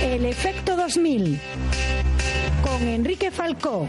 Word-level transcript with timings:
El 0.00 0.24
efecto 0.24 0.76
2000 0.76 1.40
con 2.62 2.88
Enrique 2.88 3.30
Falcó. 3.30 3.88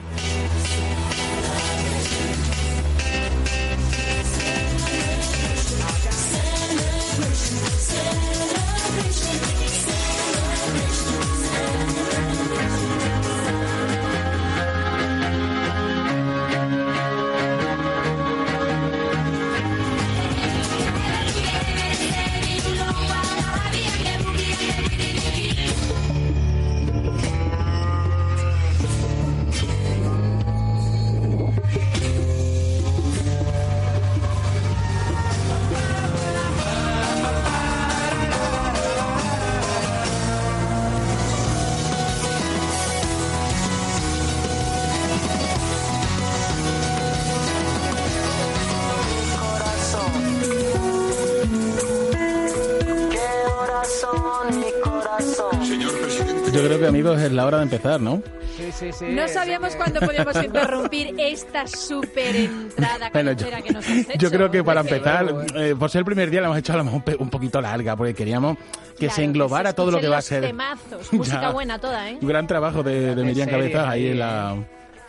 Amigos 57.19 57.31
es 57.31 57.35
la 57.35 57.45
hora 57.45 57.57
de 57.57 57.63
empezar, 57.63 58.01
¿no? 58.01 58.21
Sí, 58.57 58.71
sí, 58.71 58.91
sí. 58.91 59.05
No 59.09 59.27
sabíamos 59.27 59.75
cuándo 59.75 59.99
podíamos 59.99 60.35
interrumpir 60.43 61.15
esta 61.17 61.67
súper 61.67 62.35
entrada 62.35 63.09
Bueno, 63.13 63.31
yo, 63.33 63.47
que 63.63 63.71
nos 63.73 63.85
has 63.87 63.97
hecho. 63.97 64.13
yo 64.17 64.29
creo 64.31 64.51
que 64.51 64.63
para 64.63 64.81
empezar, 64.81 65.33
eh, 65.55 65.75
por 65.77 65.89
ser 65.89 65.99
el 65.99 66.05
primer 66.05 66.29
día, 66.29 66.41
la 66.41 66.47
hemos 66.47 66.57
hecho 66.59 66.73
a 66.73 66.77
lo 66.77 66.83
mejor 66.83 67.03
un, 67.19 67.29
poquito 67.29 67.61
larga, 67.61 67.95
porque 67.95 68.13
queríamos 68.13 68.57
que 68.97 69.05
Claro, 69.05 69.13
se 69.15 69.23
englobara 69.23 69.69
se 69.71 69.75
todo 69.75 69.91
lo 69.91 69.99
que 69.99 70.07
va 70.09 70.17
a 70.17 70.21
ser. 70.21 70.41
temazos, 70.41 71.11
música 71.13 71.41
Ya. 71.41 71.49
buena 71.51 71.79
toda, 71.79 72.09
¿eh? 72.09 72.17
Un 72.21 72.27
gran 72.27 72.47
trabajo 72.47 72.83
de, 72.83 73.15
de 73.15 73.23
Miriam 73.23 73.49
Cabezas 73.49 73.87
ahí 73.87 74.07
en 74.07 74.19
la, 74.19 74.55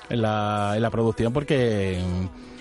en, 0.08 0.22
la, 0.22 0.72
en 0.77 0.83
la 0.83 0.91
producción, 0.91 1.33
porque 1.33 2.00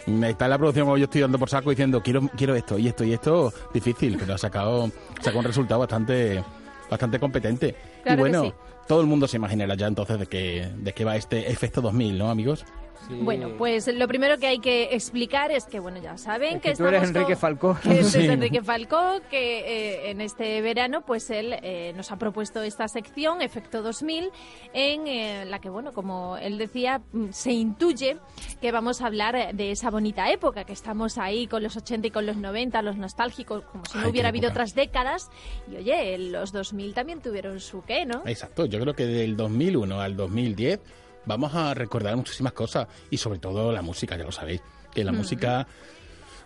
mm, 0.08 0.23
está 0.23 0.45
en 0.45 0.52
la 0.52 0.58
producción 0.58 0.86
como 0.86 0.97
yo 0.97 1.03
estoy 1.06 1.22
dando 1.22 1.38
por 1.38 1.50
saco 1.50 1.69
diciendo 1.69 2.02
quiero, 2.02 2.22
quiero 2.36 2.56
esto 2.56 2.78
y 2.80 2.88
esto 2.88 3.03
y 3.03 3.13
esto, 3.13 3.53
difícil, 3.73 4.17
pero 4.17 4.34
ha 4.34 4.38
sacado, 4.38 4.89
sacó 5.22 5.38
un 5.39 5.45
resultado 5.45 5.80
bastante, 5.81 6.44
bastante 6.89 7.19
competente. 7.19 7.75
Claro 8.03 8.19
y 8.19 8.21
bueno, 8.21 8.43
sí. 8.45 8.53
todo 8.87 9.01
el 9.01 9.07
mundo 9.07 9.27
se 9.27 9.37
imaginará 9.37 9.75
ya 9.75 9.87
entonces 9.87 10.19
de 10.19 10.25
qué, 10.27 10.71
de 10.77 10.93
qué 10.93 11.05
va 11.05 11.15
este 11.15 11.51
efecto 11.51 11.81
2000, 11.81 12.17
¿no, 12.17 12.29
amigos? 12.29 12.66
Sí. 13.07 13.15
Bueno, 13.21 13.51
pues 13.57 13.87
lo 13.87 14.07
primero 14.07 14.37
que 14.37 14.47
hay 14.47 14.59
que 14.59 14.89
explicar 14.93 15.51
es 15.51 15.65
que, 15.65 15.79
bueno, 15.79 15.99
ya 16.01 16.17
saben 16.17 16.57
Es 16.57 16.61
que, 16.61 16.69
que 16.71 16.75
tú 16.75 16.85
eres 16.87 17.03
Enrique 17.03 17.35
Falcó. 17.35 17.77
Que 17.81 17.99
este 17.99 18.19
Sí. 18.19 18.25
es 18.25 18.29
Enrique 18.31 18.61
Falcó, 18.61 19.21
que 19.29 19.59
eh, 19.59 20.11
en 20.11 20.21
este 20.21 20.61
verano, 20.61 21.01
pues 21.05 21.29
él 21.29 21.55
eh, 21.63 21.93
nos 21.95 22.11
ha 22.11 22.17
propuesto 22.17 22.61
esta 22.61 22.87
sección, 22.87 23.41
Efecto 23.41 23.81
2000, 23.81 24.29
en 24.73 25.07
eh, 25.07 25.45
la 25.45 25.59
que, 25.59 25.69
bueno, 25.69 25.93
como 25.93 26.37
él 26.37 26.57
decía, 26.57 27.01
mm, 27.13 27.29
se 27.31 27.51
intuye 27.51 28.17
que 28.61 28.71
vamos 28.71 29.01
a 29.01 29.07
hablar 29.07 29.55
de 29.55 29.71
esa 29.71 29.89
bonita 29.89 30.29
época, 30.31 30.63
que 30.66 30.73
estamos 30.73 31.17
ahí 31.17 31.47
con 31.47 31.63
los 31.63 31.77
80 31.77 32.07
y 32.07 32.11
con 32.11 32.25
los 32.25 32.37
90, 32.37 32.81
los 32.81 32.97
nostálgicos, 32.97 33.63
como 33.66 33.85
si 33.85 33.97
no 33.97 34.03
Ay, 34.05 34.11
hubiera 34.11 34.29
habido 34.29 34.47
época. 34.47 34.61
otras 34.63 34.75
décadas. 34.75 35.29
Y 35.71 35.77
oye, 35.77 36.17
los 36.17 36.51
2000 36.51 36.93
también 36.93 37.21
tuvieron 37.21 37.59
su 37.59 37.81
qué, 37.83 38.05
¿no? 38.05 38.21
Exacto, 38.25 38.66
yo 38.66 38.79
creo 38.79 38.93
que 38.93 39.05
del 39.05 39.35
2001 39.37 39.99
al 40.01 40.16
2010 40.16 40.79
vamos 41.25 41.53
a 41.53 41.74
recordar 41.74 42.16
muchísimas 42.16 42.53
cosas 42.53 42.88
y 43.09 43.18
sobre 43.18 43.40
todo 43.40 43.72
la 43.72 43.81
música, 43.81 44.18
ya 44.18 44.24
lo 44.24 44.31
sabéis, 44.31 44.62
que 44.94 45.03
la 45.03 45.12
música, 45.12 45.68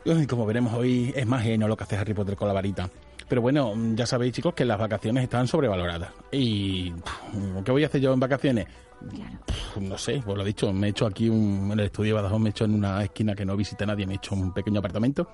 uy, 0.06 0.28
como 0.28 0.45
veremos 0.45 0.73
hoy, 0.73 1.13
es 1.16 1.25
y 1.45 1.57
no 1.57 1.67
lo 1.67 1.78
que 1.78 1.84
hace 1.84 1.97
Harry 1.97 2.13
Potter 2.13 2.35
con 2.35 2.47
la 2.47 2.53
varita. 2.53 2.89
Pero 3.28 3.41
bueno, 3.41 3.73
ya 3.95 4.06
sabéis 4.06 4.33
chicos 4.33 4.53
que 4.53 4.66
las 4.66 4.78
vacaciones 4.78 5.23
están 5.23 5.47
sobrevaloradas. 5.47 6.12
¿Y 6.31 6.91
qué 7.63 7.72
voy 7.72 7.83
a 7.83 7.88
hacer 7.88 8.01
yo 8.01 8.13
en 8.13 8.19
vacaciones? 8.19 8.67
Pff, 9.45 9.78
No 9.78 9.97
sé, 9.97 10.22
pues 10.23 10.38
lo 10.38 10.44
he 10.44 10.47
dicho, 10.47 10.72
me 10.72 10.88
he 10.88 10.89
hecho 10.91 11.06
aquí 11.06 11.29
un, 11.29 11.69
en 11.72 11.79
el 11.79 11.85
estudio 11.85 12.16
de 12.16 12.22
Badajoz, 12.22 12.39
me 12.39 12.50
he 12.50 12.51
hecho 12.51 12.66
en 12.66 12.75
una 12.75 13.03
esquina 13.03 13.35
que 13.35 13.45
no 13.45 13.56
visita 13.56 13.85
nadie, 13.85 14.06
me 14.06 14.13
he 14.13 14.16
hecho 14.17 14.35
un 14.35 14.53
pequeño 14.53 14.79
apartamento. 14.79 15.28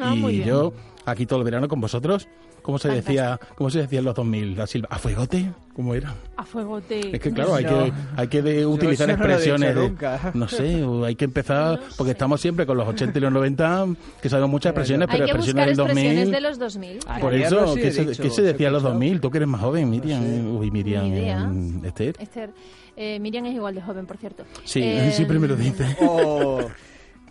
Ah, 0.00 0.14
y 0.14 0.42
yo 0.44 0.72
aquí 1.04 1.26
todo 1.26 1.38
el 1.40 1.44
verano 1.44 1.68
con 1.68 1.80
vosotros. 1.80 2.28
¿Cómo 2.62 2.78
se 2.78 2.88
decía, 2.90 3.40
cómo 3.56 3.70
se 3.70 3.80
decía 3.80 3.98
en 3.98 4.04
los 4.04 4.14
2000? 4.14 4.56
La 4.56 4.68
Silva, 4.68 4.86
¿a 4.92 4.96
fuegote? 4.96 5.50
¿Cómo 5.74 5.96
era? 5.96 6.14
A 6.36 6.44
fuego 6.44 6.80
te... 6.80 7.16
Es 7.16 7.20
que 7.20 7.32
claro, 7.32 7.56
hay 7.56 7.64
No. 7.64 7.70
que, 7.86 7.92
hay 8.16 8.28
que 8.28 8.40
de- 8.40 8.64
utilizar 8.64 9.08
no 9.08 9.14
expresiones 9.14 9.74
de, 9.74 9.92
no 10.34 10.46
sé, 10.48 10.84
hay 11.04 11.16
que 11.16 11.24
empezar, 11.24 11.80
porque 11.96 12.12
estamos 12.12 12.40
siempre 12.40 12.64
con 12.64 12.76
los 12.78 12.86
80 12.86 13.18
y 13.18 13.22
los 13.22 13.32
90, 13.32 13.86
que 14.20 14.28
sabemos 14.28 14.50
muchas 14.50 14.70
expresiones, 14.70 15.08
Hay 15.08 15.12
pero 15.12 15.24
que 15.24 15.30
expresiones 15.32 15.76
buscar 15.76 15.86
del 15.88 16.04
expresiones 16.04 16.30
2000, 16.30 16.30
de 16.32 16.40
los 16.40 16.58
2000. 16.60 16.98
Ay, 17.08 17.20
por 17.20 17.34
eso, 17.34 17.74
¿qué 17.74 17.90
se, 17.90 18.04
dicho, 18.04 18.22
qué 18.22 18.30
se 18.30 18.42
decía 18.42 18.68
en 18.68 18.72
los 18.74 18.82
¿se 18.82 18.88
ha 18.88 18.92
2000? 18.92 19.20
Tú 19.20 19.30
que 19.32 19.38
eres 19.38 19.48
más 19.48 19.60
joven, 19.60 19.90
Miriam, 19.90 20.56
uy, 20.56 20.70
Miriam, 20.70 21.84
Esther. 21.84 22.14
Esther, 22.20 22.50
eh, 22.96 23.18
Miriam 23.18 23.44
es 23.46 23.54
igual 23.54 23.74
de 23.74 23.82
joven, 23.82 24.06
por 24.06 24.18
cierto. 24.18 24.44
Sí, 24.62 24.82
Eh, 24.84 25.10
siempre 25.16 25.40
me 25.40 25.48
lo 25.48 25.56
dice. 25.56 25.96
O 26.06 26.60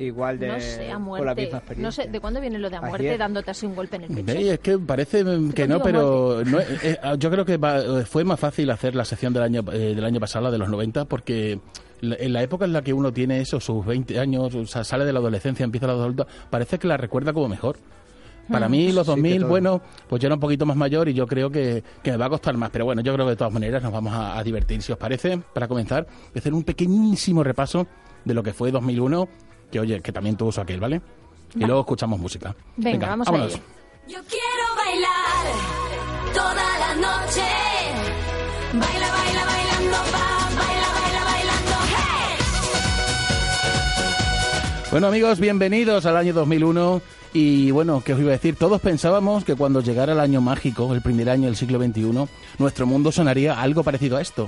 igual 0.01 0.39
de... 0.39 0.47
No 0.47 0.59
sé, 0.59 0.73
a 0.73 0.75
Con 0.77 0.85
la 0.93 0.99
muerte. 0.99 1.41
misma 1.45 1.61
No 1.77 1.91
sé, 1.91 2.07
¿de 2.07 2.19
cuándo 2.19 2.41
viene 2.41 2.57
lo 2.59 2.69
de 2.69 2.75
a 2.77 2.81
muerte 2.81 3.07
Ayer. 3.07 3.17
dándote 3.19 3.51
así 3.51 3.65
un 3.65 3.75
golpe 3.75 3.95
en 3.97 4.03
el 4.03 4.07
pecho? 4.09 4.23
¿Veis? 4.25 4.47
Es 4.51 4.59
que 4.59 4.77
parece 4.77 5.23
mm, 5.23 5.51
que 5.51 5.67
no, 5.67 5.81
pero 5.81 6.43
no, 6.45 6.59
eh, 6.83 6.97
yo 7.17 7.29
creo 7.31 7.45
que 7.45 7.57
va- 7.57 8.03
fue 8.05 8.23
más 8.23 8.39
fácil 8.39 8.69
hacer 8.71 8.95
la 8.95 9.05
sección 9.05 9.33
del 9.33 9.43
año 9.43 9.63
eh, 9.71 9.93
del 9.95 10.03
año 10.05 10.19
pasado, 10.19 10.45
la 10.45 10.51
de 10.51 10.57
los 10.57 10.69
90, 10.69 11.05
porque 11.05 11.59
en 12.01 12.33
la 12.33 12.41
época 12.41 12.65
en 12.65 12.73
la 12.73 12.81
que 12.81 12.93
uno 12.93 13.13
tiene 13.13 13.41
eso, 13.41 13.59
sus 13.59 13.85
20 13.85 14.19
años, 14.19 14.55
o 14.55 14.65
sea, 14.65 14.83
sale 14.83 15.05
de 15.05 15.13
la 15.13 15.19
adolescencia, 15.19 15.63
empieza 15.63 15.85
la 15.87 15.93
adulta, 15.93 16.25
parece 16.49 16.79
que 16.79 16.87
la 16.87 16.97
recuerda 16.97 17.31
como 17.33 17.47
mejor. 17.47 17.77
Para 18.49 18.67
mí 18.67 18.91
los 18.91 19.05
Sí, 19.05 19.13
que 19.13 19.21
2000, 19.21 19.39
todo. 19.41 19.49
bueno, 19.49 19.81
pues 20.09 20.21
yo 20.21 20.27
era 20.27 20.33
un 20.35 20.41
poquito 20.41 20.65
más 20.65 20.75
mayor 20.75 21.07
y 21.07 21.13
yo 21.13 21.25
creo 21.25 21.49
que, 21.49 21.83
que 22.03 22.11
me 22.11 22.17
va 22.17 22.25
a 22.25 22.29
costar 22.29 22.57
más. 22.57 22.69
Pero 22.71 22.83
bueno, 22.83 23.01
yo 23.01 23.13
creo 23.13 23.25
que 23.25 23.29
de 23.29 23.35
todas 23.37 23.53
maneras 23.53 23.81
nos 23.81 23.93
vamos 23.93 24.11
a, 24.13 24.37
a 24.37 24.43
divertir. 24.43 24.81
Si 24.81 24.91
os 24.91 24.97
parece, 24.97 25.37
para 25.53 25.69
comenzar, 25.69 26.05
voy 26.05 26.31
a 26.35 26.39
hacer 26.39 26.53
un 26.53 26.63
pequeñísimo 26.63 27.43
repaso 27.45 27.87
de 28.25 28.33
lo 28.33 28.43
que 28.43 28.51
fue 28.51 28.71
2001, 28.71 29.29
que 29.71 29.79
oye, 29.79 30.01
que 30.01 30.11
también 30.11 30.35
tuvo 30.35 30.51
su 30.51 30.61
aquel, 30.61 30.79
¿vale? 30.79 31.01
Y 31.55 31.65
luego 31.65 31.81
escuchamos 31.81 32.19
música. 32.19 32.55
Venga, 32.77 33.07
vamos 33.07 33.27
a 33.27 33.35
ello. 33.35 33.59
Yo 34.07 34.19
quiero 34.27 34.75
bailar 34.77 35.45
toda 36.33 36.79
la 36.79 36.95
noche. 36.95 37.43
Baila, 38.73 39.11
baila, 39.11 39.45
bailando, 39.45 39.97
va, 39.97 40.49
baila, 40.55 40.87
baila, 40.93 41.23
bailando, 41.25 41.71
hey. 41.89 42.45
Bueno 44.91 45.07
amigos, 45.07 45.39
bienvenidos 45.39 46.05
al 46.05 46.17
año 46.17 46.33
2001 46.33 47.01
y 47.33 47.71
bueno, 47.71 48.01
¿qué 48.05 48.13
os 48.13 48.19
iba 48.19 48.29
a 48.29 48.33
decir? 48.33 48.55
Todos 48.55 48.81
pensábamos 48.81 49.43
que 49.43 49.55
cuando 49.55 49.81
llegara 49.81 50.13
el 50.13 50.19
año 50.19 50.41
mágico, 50.41 50.93
el 50.93 51.01
primer 51.01 51.29
año 51.29 51.45
del 51.45 51.55
siglo 51.55 51.79
XXI, 51.79 52.27
nuestro 52.59 52.85
mundo 52.85 53.11
sonaría 53.11 53.59
algo 53.59 53.83
parecido 53.83 54.17
a 54.17 54.21
esto. 54.21 54.47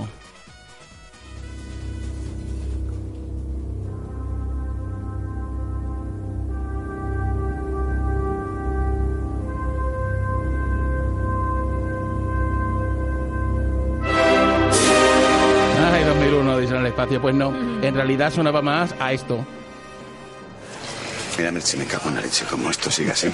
Pues 17.24 17.34
no, 17.34 17.54
en 17.80 17.94
realidad 17.94 18.30
sonaba 18.30 18.60
más 18.60 18.94
a 19.00 19.14
esto. 19.14 19.46
Mira, 21.38 21.50
Merche, 21.50 21.78
me 21.78 21.86
cago 21.86 22.10
en 22.10 22.16
la 22.16 22.20
leche, 22.20 22.44
como 22.50 22.68
esto 22.68 22.90
sigue 22.90 23.12
así. 23.12 23.28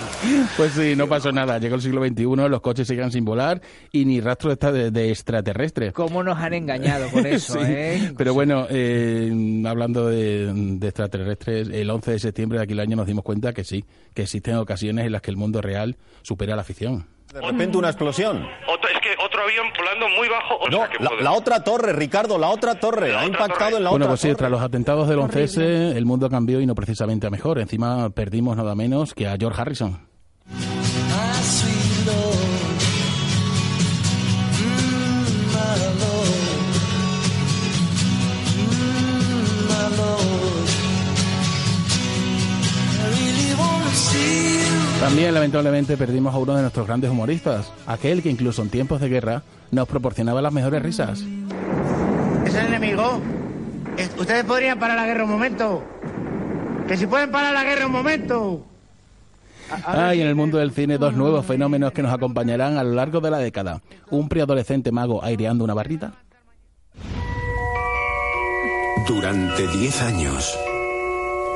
Pues 0.57 0.75
sí, 0.75 0.95
no 0.95 1.09
pasó 1.09 1.33
nada. 1.33 1.59
Llegó 1.59 1.75
el 1.75 1.83
siglo 1.83 2.01
XXI, 2.07 2.49
los 2.49 2.61
coches 2.61 2.87
siguen 2.87 3.11
sin 3.11 3.25
volar 3.25 3.61
y 3.91 4.05
ni 4.05 4.21
rastro 4.21 4.53
está 4.53 4.71
de, 4.71 4.93
de 4.93 5.11
extraterrestres. 5.11 5.93
¿Cómo 5.93 6.23
nos 6.23 6.39
han 6.39 6.55
engañado 6.55 7.11
con 7.11 7.27
eso, 7.27 7.55
Sí, 7.55 7.59
eh? 7.65 8.13
Pero 8.17 8.33
bueno, 8.33 8.69
eh, 8.71 9.65
hablando 9.67 10.07
de, 10.07 10.53
de 10.55 10.87
extraterrestres, 10.87 11.69
el 11.71 11.91
11 11.91 12.13
de 12.13 12.19
septiembre 12.21 12.59
de 12.61 12.65
aquel 12.67 12.79
año 12.79 12.95
nos 12.95 13.09
dimos 13.09 13.25
cuenta 13.25 13.53
que 13.53 13.65
sí, 13.65 13.85
que 14.15 14.23
existen 14.23 14.55
ocasiones 14.55 15.05
en 15.05 15.11
las 15.11 15.21
que 15.21 15.33
el 15.33 15.37
mundo 15.37 15.61
real 15.61 15.97
supera 16.23 16.55
la 16.55 16.63
ficción. 16.63 17.09
De 17.35 17.41
repente 17.41 17.77
una 17.77 17.89
explosión. 17.89 18.47
Que 18.81 18.90
otro 19.41 19.45
avión 19.45 19.67
volando 19.77 20.09
muy 20.17 20.29
bajo. 20.29 20.55
O 20.57 20.69
No, 20.69 20.77
sea, 20.79 20.89
que 20.89 21.03
la, 21.03 21.11
puede- 21.11 21.23
la 21.23 21.33
otra 21.33 21.65
torre, 21.65 21.93
Ricardo, 21.93 22.39
la 22.39 22.49
otra 22.49 22.75
torre. 22.77 23.15
Ha 23.17 23.25
impactado 23.27 23.77
en 23.79 23.85
la 23.85 23.91
bueno, 23.91 24.05
otra 24.07 24.13
pues 24.13 24.21
sí, 24.21 24.29
torre. 24.29 24.37
tras 24.39 24.51
los 24.51 24.61
atentados 24.63 25.09
del 25.09 25.19
11S, 25.19 25.97
el 25.97 26.07
mundo 26.07 26.29
cambió 26.29 26.61
y 26.61 26.67
no 26.67 26.75
precisamente 26.75 27.27
a 27.27 27.31
mejor. 27.31 27.59
Encima 27.59 28.11
perdimos 28.11 28.57
nada 28.57 28.75
menos 28.75 29.15
que 29.15 29.27
a 29.29 29.37
George 29.39 29.61
Harrison. 29.61 30.10
También, 45.01 45.33
lamentablemente, 45.33 45.97
perdimos 45.97 46.35
a 46.35 46.39
uno 46.39 46.55
de 46.55 46.63
nuestros 46.63 46.87
grandes 46.87 47.11
humoristas, 47.11 47.73
aquel 47.87 48.23
que 48.23 48.29
incluso 48.31 48.61
en 48.63 48.69
tiempos 48.69 49.01
de 49.01 49.09
guerra 49.09 49.43
nos 49.71 49.89
proporcionaba 49.89 50.43
las 50.43 50.53
mejores 50.53 50.83
risas. 50.83 51.25
¿Es 52.45 52.55
el 52.55 52.67
enemigo? 52.67 53.21
Es- 53.97 54.11
Ustedes 54.19 54.45
podrían 54.45 54.79
parar 54.79 54.97
la 54.97 55.07
guerra 55.07 55.25
un 55.25 55.31
momento. 55.31 55.83
Que 56.87 56.97
si 56.97 57.07
pueden 57.07 57.31
parar 57.31 57.55
la 57.55 57.65
guerra 57.65 57.87
un 57.87 57.93
momento. 57.93 58.67
Ah, 59.87 60.15
y 60.15 60.21
en 60.21 60.27
el 60.27 60.35
mundo 60.35 60.59
del 60.59 60.73
cine, 60.73 60.99
dos 60.99 61.15
nuevos 61.15 61.47
fenómenos 61.47 61.93
que 61.93 62.03
nos 62.03 62.13
acompañarán 62.13 62.77
a 62.77 62.83
lo 62.85 62.93
largo 62.93 63.21
de 63.21 63.31
la 63.31 63.39
década. 63.39 63.81
Un 64.11 64.29
preadolescente 64.29 64.91
mago 64.93 65.23
aireando 65.25 65.65
una 65.65 65.75
barrita. 65.75 66.13
Durante 69.07 69.67
10 69.67 70.03
años, 70.03 70.59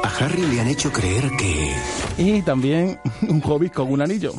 a 0.04 0.08
Harry 0.18 0.42
le 0.42 0.60
han 0.60 0.68
hecho 0.68 0.92
creer 0.92 1.30
que... 1.38 1.72
Y 2.18 2.42
también 2.42 2.98
un 3.22 3.40
hobbit 3.42 3.72
con 3.72 3.90
un 3.90 4.02
anillo. 4.02 4.34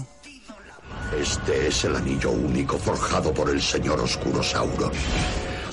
Este 1.19 1.67
es 1.67 1.85
el 1.85 1.95
anillo 1.95 2.31
único 2.31 2.77
forjado 2.77 3.33
por 3.33 3.49
el 3.49 3.59
señor 3.59 3.99
Oscuro 3.99 4.43
Sauron. 4.43 4.91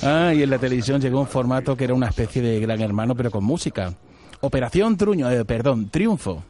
Ah, 0.02 0.32
y 0.34 0.42
en 0.42 0.50
la 0.50 0.58
televisión 0.58 1.00
llegó 1.00 1.20
un 1.20 1.26
formato 1.26 1.76
que 1.76 1.84
era 1.84 1.94
una 1.94 2.08
especie 2.08 2.40
de 2.40 2.58
gran 2.60 2.80
hermano, 2.80 3.14
pero 3.14 3.30
con 3.30 3.44
música. 3.44 3.92
Operación 4.40 4.96
Truño, 4.96 5.30
eh, 5.30 5.44
perdón, 5.44 5.90
Triunfo. 5.90 6.42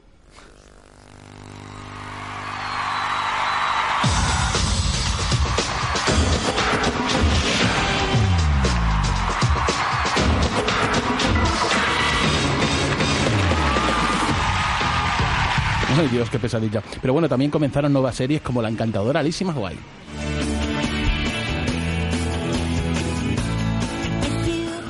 Ay, 15.95 16.09
Dios, 16.09 16.31
qué 16.31 16.39
pesadilla. 16.39 16.83
Pero 17.01 17.13
bueno, 17.13 17.29
también 17.29 17.51
comenzaron 17.51 17.93
nuevas 17.93 18.17
series 18.17 18.41
como 18.41 18.63
La 18.63 18.69
Encantadora 18.69 19.21
Alicia 19.21 19.47
Maguire. 19.47 19.81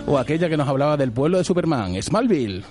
O 0.07 0.19
aquella 0.19 0.49
que 0.49 0.57
nos 0.57 0.69
hablaba 0.69 0.97
del 0.97 1.11
pueblo 1.11 1.39
de 1.39 1.45
Superman, 1.45 2.01
Smallville. 2.01 2.65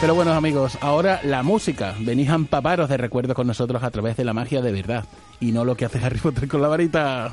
Pero 0.00 0.14
bueno, 0.14 0.32
amigos, 0.32 0.76
ahora 0.82 1.20
la 1.22 1.42
música. 1.42 1.94
Venís 2.00 2.28
a 2.28 2.34
empaparos 2.34 2.88
de 2.88 2.98
recuerdos 2.98 3.34
con 3.34 3.46
nosotros 3.46 3.82
a 3.82 3.90
través 3.90 4.16
de 4.16 4.24
la 4.24 4.34
magia 4.34 4.60
de 4.60 4.72
verdad. 4.72 5.04
Y 5.40 5.52
no 5.52 5.64
lo 5.64 5.74
que 5.74 5.86
hace 5.86 6.04
Harry 6.04 6.18
Potter 6.18 6.48
con 6.48 6.60
la 6.60 6.68
varita. 6.68 7.32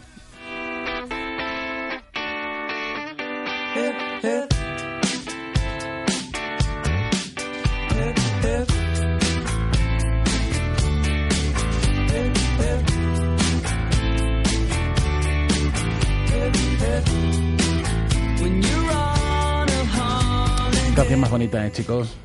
Bonita, 21.34 21.66
¿eh, 21.66 21.72
chicos? 21.72 22.16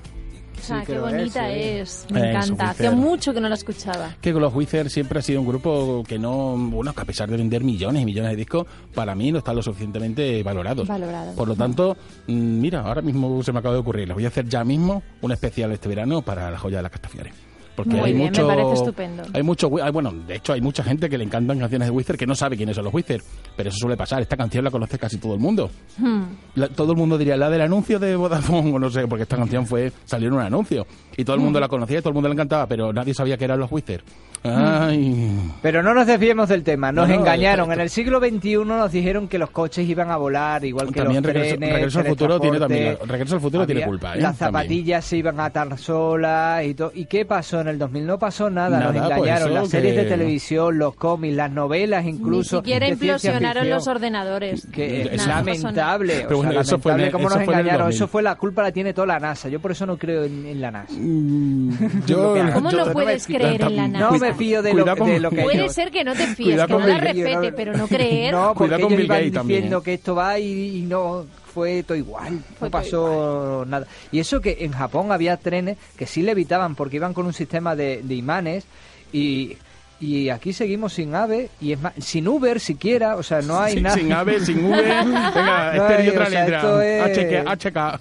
O 0.59 0.63
sea, 0.63 0.85
qué 0.85 0.99
bonita 0.99 1.51
es. 1.51 2.05
Eh, 2.11 2.13
Me 2.13 2.21
su 2.21 2.27
encanta. 2.27 2.71
Hacía 2.71 2.91
mucho 2.91 3.33
que 3.33 3.41
no 3.41 3.49
la 3.49 3.55
escuchaba. 3.55 4.17
Que 4.21 4.33
los 4.33 4.55
Wizards 4.55 4.93
siempre 4.93 5.21
ha 5.21 5.23
sido 5.23 5.41
un 5.41 5.47
grupo 5.47 6.05
que 6.07 6.19
no, 6.19 6.55
bueno, 6.59 6.93
que 6.93 7.01
a 7.01 7.05
pesar 7.07 7.31
de 7.31 7.39
vender 7.39 7.65
millones 7.65 8.03
y 8.03 8.05
millones 8.05 8.33
de 8.33 8.37
discos, 8.37 8.67
para 8.95 9.15
mí 9.15 9.33
no 9.33 9.39
están 9.39 9.57
lo 9.57 9.63
suficientemente 9.63 10.43
valorados. 10.43 10.87
Valorados. 10.87 11.35
Por 11.35 11.49
lo 11.49 11.55
tanto, 11.57 11.97
mm, 12.27 12.61
mira, 12.61 12.81
ahora 12.81 13.01
mismo 13.01 13.43
se 13.43 13.51
me 13.51 13.61
acaba 13.61 13.75
de 13.75 13.81
ocurrir, 13.81 14.09
les 14.09 14.15
voy 14.15 14.27
a 14.27 14.29
hacer 14.29 14.47
ya 14.47 14.63
mismo 14.63 15.03
un 15.23 15.33
especial 15.33 15.73
este 15.73 15.89
verano 15.89 16.21
para 16.21 16.51
la 16.51 16.59
joya 16.59 16.77
de 16.79 16.83
las 16.83 16.93
Castafiares. 16.93 17.48
Porque 17.79 17.91
Muy 17.93 18.01
hay 18.01 18.13
bien, 18.13 18.19
me 18.25 18.25
mucho, 18.31 18.47
parece 18.49 18.73
estupendo. 18.75 19.23
Hay 19.33 19.43
mucho, 19.45 19.71
hay- 19.81 19.93
bueno, 19.93 20.11
de 20.13 20.35
hecho 20.35 20.53
hay 20.53 20.61
mucha 20.61 20.83
gente 20.83 21.09
que 21.09 21.17
le 21.17 21.23
encantan 21.23 21.61
canciones 21.61 21.87
de 21.87 21.93
Wizard 21.93 22.17
que 22.17 22.27
no 22.27 22.35
sabe 22.35 22.57
quiénes 22.57 22.75
son 22.75 22.85
los 22.87 22.93
Wizard, 22.93 23.21
pero 23.57 23.69
eso 23.69 23.79
suele 23.79 23.97
pasar. 23.97 24.21
Esta 24.21 24.37
canción 24.37 24.65
la 24.65 24.73
conoce 24.73 24.99
casi 24.99 25.19
todo 25.19 25.35
el 25.35 25.39
mundo. 25.41 25.71
Hmm. 25.97 26.23
La- 26.57 26.67
todo 26.69 26.91
el 26.91 26.99
mundo 26.99 27.17
diría 27.17 27.37
la 27.37 27.49
del 27.49 27.61
anuncio 27.61 28.01
de 28.01 28.17
Vodafone 28.17 28.73
o 28.75 28.79
no 28.81 28.91
sé, 28.91 29.07
porque 29.07 29.23
esta 29.23 29.37
canción 29.37 29.65
fue 29.65 29.93
salió 30.07 30.27
en 30.27 30.35
un 30.35 30.41
anuncio 30.41 30.87
y 31.17 31.25
todo 31.25 31.37
el 31.37 31.43
mundo 31.43 31.61
la 31.61 31.69
conocía, 31.69 31.99
y 31.99 32.01
todo 32.01 32.09
el 32.11 32.15
mundo 32.15 32.29
le 32.29 32.33
encantaba, 32.35 32.67
pero 32.67 32.93
nadie 32.93 33.15
sabía 33.15 33.37
que 33.37 33.45
eran 33.45 33.61
los 33.61 33.71
Wizard. 33.71 34.03
Ay. 34.45 35.51
Pero 35.63 35.83
no 35.83 35.95
nos 35.95 36.07
desviemos 36.07 36.49
del 36.49 36.63
tema, 36.63 36.93
nos 36.93 37.09
No, 37.09 37.15
no, 37.15 37.21
engañaron. 37.21 37.65
esto- 37.67 37.73
En 37.75 37.81
el 37.81 37.91
siglo 37.91 38.19
XXI 38.21 38.57
nos 38.65 38.93
dijeron 38.93 39.29
que 39.29 39.39
los 39.39 39.51
coches 39.51 39.89
iban 39.89 40.11
a 40.11 40.17
volar, 40.17 40.65
igual 40.65 40.89
que 40.93 41.01
También 41.01 41.23
los 41.23 41.33
Regreso- 41.33 41.57
trenes, 41.57 41.73
Regreso 41.75 41.99
al 42.01 42.07
Futuro 42.07 42.41
tiene 42.41 42.59
también- 42.59 42.97
Regreso 43.07 43.35
al 43.35 43.41
Futuro 43.41 43.67
tiene 43.67 43.83
culpa, 43.85 44.15
¿eh? 44.15 44.21
Las 44.21 44.39
También. 44.39 44.63
zapatillas 44.63 45.05
se 45.05 45.17
iban 45.17 45.41
a 45.41 45.47
atar 45.47 45.77
solas 45.79 46.65
y 46.65 46.75
todo. 46.75 46.93
¿Y 46.95 47.07
qué 47.07 47.25
pasó 47.25 47.61
en 47.61 47.68
el 47.69 47.79
2000? 47.79 48.07
No 48.07 48.19
pasó 48.19 48.51
nada, 48.51 48.79
Nada, 48.79 48.93
nos 48.93 48.97
engañaron. 49.11 49.55
Las 49.55 49.69
series 49.69 49.95
que- 49.95 50.03
de 50.03 50.09
televisión, 50.09 50.79
los 50.79 50.95
cómics, 50.95 51.35
las 51.37 51.51
novelas 51.51 52.07
incluso. 52.07 52.57
Ni 52.57 52.61
siquiera 52.63 52.89
implosionaron 52.89 53.69
los 53.71 53.87
ordenadores. 53.87 54.67
que 54.73 55.03
es 55.03 55.27
Nada, 55.27 55.41
no 55.43 55.47
lamentable, 55.47 56.25
Pero 56.29 56.39
o 56.39 56.43
sea, 56.43 56.61
eso 56.61 56.79
fue 56.79 56.93
en 56.93 56.99
lamentable 56.99 57.05
el- 57.07 57.13
cómo 57.13 57.29
eso 57.29 57.37
nos 57.37 57.45
fue 57.45 57.55
en 57.55 57.61
engañaron, 57.61 57.87
2000. 57.87 57.97
eso 57.97 58.09
fue 58.09 58.23
la 58.23 58.35
culpa 58.37 58.63
la 58.63 58.73
tiene 58.73 58.93
toda 58.95 59.07
la 59.07 59.19
NASA, 59.21 59.49
yo 59.49 59.61
por 59.61 59.71
eso 59.73 59.87
no 59.87 59.97
creo 59.97 60.25
en, 60.25 60.47
en 60.47 60.61
la 60.61 60.71
NASA. 60.71 60.95
Yo- 62.07 62.35
que 62.35 62.41
hagan. 62.41 62.53
¿Cómo 62.53 62.71
yo- 62.71 62.85
no 62.87 62.93
puedes 62.93 63.29
me- 63.29 63.37
creer 63.37 63.63
en 63.63 63.77
la 63.77 63.89
No 63.89 64.11
NASA? 64.13 64.19
me 64.19 64.35
fío 64.35 64.63
de 64.63 64.75
lo, 64.75 64.85
de 64.85 65.21
lo 65.21 65.31
que 65.31 65.43
Puede 65.43 65.59
ellos- 65.59 65.75
ser 65.75 65.91
que 65.91 66.05
no 66.05 66.13
te 66.15 66.27
fíes, 66.29 66.61
que 66.63 66.73
no 66.73 66.79
la 66.81 66.99
respete, 66.99 67.51
no- 67.51 67.57
pero 67.57 67.77
no 67.77 67.87
creer. 67.89 68.33
No, 68.33 68.55
porque 68.55 68.75
Cuidado 68.75 68.83
con 68.85 68.93
ellos 68.93 69.05
iban 69.05 69.47
diciendo 69.49 69.83
que 69.83 69.95
esto 69.95 70.15
va 70.15 70.39
y 70.39 70.85
no 70.89 71.27
fue 71.59 71.83
todo 71.83 71.99
igual, 71.99 72.41
Fue 72.59 72.69
no 72.69 72.71
pasó 72.71 73.65
nada. 73.67 73.87
Y 74.13 74.21
eso 74.21 74.41
que 74.41 74.59
en 74.61 74.71
Japón 74.71 75.11
había 75.11 75.37
trenes 75.37 75.77
que 75.97 76.07
sí 76.07 76.23
levitaban 76.23 76.77
porque 76.77 76.97
iban 76.97 77.15
con 77.15 77.27
un 77.27 77.33
sistema 77.33 77.75
de, 77.75 78.01
de 78.03 78.15
imanes 78.15 78.65
y, 79.13 79.57
y 80.01 80.29
aquí 80.29 80.53
seguimos 80.53 80.93
sin 80.93 81.15
AVE 81.15 81.51
y 81.61 81.73
es 81.73 81.81
más, 81.81 81.93
sin 81.99 82.29
Uber 82.29 82.61
siquiera, 82.61 83.17
o 83.17 83.23
sea, 83.23 83.43
no 83.43 83.59
hay 83.59 83.75
sin, 83.75 83.83
nada. 83.83 83.97
sin 83.97 84.13
ave, 84.13 84.41
sin 84.41 84.65
V. 84.71 84.77
Venga, 84.83 85.73
No 85.75 85.87
hay, 85.87 86.09
otra 86.09 86.27
o 86.27 86.31
sea, 86.31 86.41
letra. 86.45 86.59
esto 86.59 86.81
es- 86.83 87.19
HK, 87.19 87.49
HK. 87.49 88.01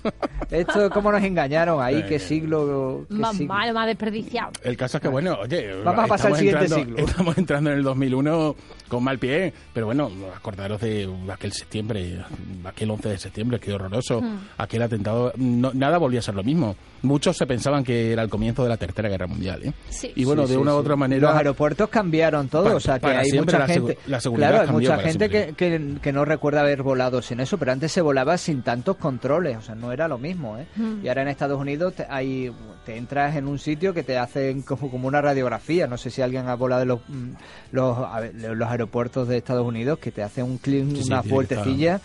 Esto 0.52 0.86
es 0.86 0.92
como 0.92 1.12
nos 1.12 1.24
engañaron 1.24 1.82
ahí, 1.82 2.04
qué 2.08 2.20
siglo. 2.20 3.06
qué 3.10 3.16
Más 3.16 3.36
siglo. 3.36 3.54
mal, 3.54 3.74
más 3.74 3.88
desperdiciado. 3.88 4.52
El 4.64 4.78
caso 4.78 4.98
es 4.98 5.02
que, 5.02 5.08
bueno, 5.10 5.38
oye, 5.42 5.74
Vamos 5.84 6.06
a 6.06 6.08
pasar 6.08 6.32
al 6.32 6.34
estamos 6.34 6.38
siguiente 6.40 6.66
entrando- 6.66 6.86
siglo. 6.96 7.08
Estamos 7.10 7.38
entrando 7.38 7.72
en 7.72 7.78
el 7.78 7.84
2001 7.84 8.56
con 8.88 9.04
mal 9.04 9.18
pie, 9.20 9.52
pero 9.74 9.88
bueno, 9.88 10.10
acordaros 10.36 10.80
de 10.80 11.10
aquel 11.34 11.52
septiembre, 11.52 12.20
aquel 12.64 12.90
11 12.92 13.10
de 13.10 13.18
septiembre, 13.18 13.60
qué 13.60 13.74
horroroso, 13.74 14.22
Hmm. 14.22 14.38
aquel 14.58 14.82
atentado, 14.84 15.34
no- 15.36 15.72
nada 15.74 15.98
volvía 15.98 16.20
a 16.20 16.24
ser 16.24 16.36
lo 16.36 16.44
mismo. 16.44 16.76
Muchos 17.02 17.38
se 17.38 17.46
pensaban 17.46 17.84
que 17.84 18.12
era 18.12 18.24
el 18.24 18.30
comienzo 18.30 18.64
de 18.64 18.70
la 18.70 18.78
Tercera 18.78 19.10
Guerra 19.10 19.28
Mundial, 19.28 19.62
¿eh? 19.64 19.74
Sí. 19.90 20.12
Y 20.16 20.24
bueno, 20.26 20.44
Sí, 20.44 20.50
de 20.50 20.56
sí, 20.56 20.62
una 20.62 20.72
u 20.74 20.78
sí. 20.78 20.82
otra 20.82 20.96
manera... 20.96 21.28
Los 21.30 21.38
aeropuertos 21.38 21.90
cambiaron 21.90 22.48
todo, 22.50 22.76
o 22.76 22.80
sea 22.80 23.00
que 23.00 23.08
hay 23.08 23.32
mucha 23.34 23.60
la 23.60 23.68
gente. 23.68 23.98
la 24.08 24.20
seguridad 24.20 24.50
claro, 24.50 24.64
hay 24.68 24.74
mucha 24.74 24.98
gente 25.00 25.30
que, 25.30 25.54
que, 25.56 25.96
que 26.02 26.12
no 26.14 26.26
recuerda 26.26 26.62
haber 26.62 26.84
volado 26.84 27.22
sin 27.22 27.40
eso, 27.40 27.58
pero 27.58 27.72
antes 27.72 27.92
se 27.92 28.02
volaba 28.02 28.38
sin 28.38 28.62
tantos 28.62 28.98
controles, 28.98 29.58
o 29.58 29.62
sea, 29.62 29.76
no 29.76 29.92
era 29.92 30.08
lo 30.08 30.18
mismo, 30.18 30.58
¿eh? 30.58 30.68
Mm. 30.76 31.06
Y 31.06 31.08
ahora 31.08 31.22
en 31.22 31.28
Estados 31.30 31.60
Unidos 31.60 31.94
te, 31.96 32.06
hay, 32.10 32.52
te 32.86 32.98
entras 32.98 33.36
en 33.36 33.48
un 33.48 33.60
sitio 33.60 33.94
que 33.94 34.04
te 34.04 34.18
hacen 34.18 34.62
como, 34.62 34.90
como 34.90 35.08
una 35.08 35.22
radiografía. 35.22 35.88
No 35.88 35.98
sé 35.98 36.10
si 36.10 36.22
alguien 36.22 36.48
ha 36.48 36.56
volado 36.56 36.82
en 36.84 36.88
los, 36.88 37.00
mm, 37.08 37.32
los, 37.72 37.98
los 38.34 38.70
aeropuertos 38.70 39.28
de 39.28 39.38
Estados 39.38 39.66
Unidos 39.66 40.00
que 40.00 40.12
te 40.12 40.24
hacen 40.24 40.46
un 40.46 40.58
clean, 40.58 40.90
Sí, 40.92 41.04
sí, 41.04 41.08
una 41.12 41.22
vueltecilla. 41.22 42.00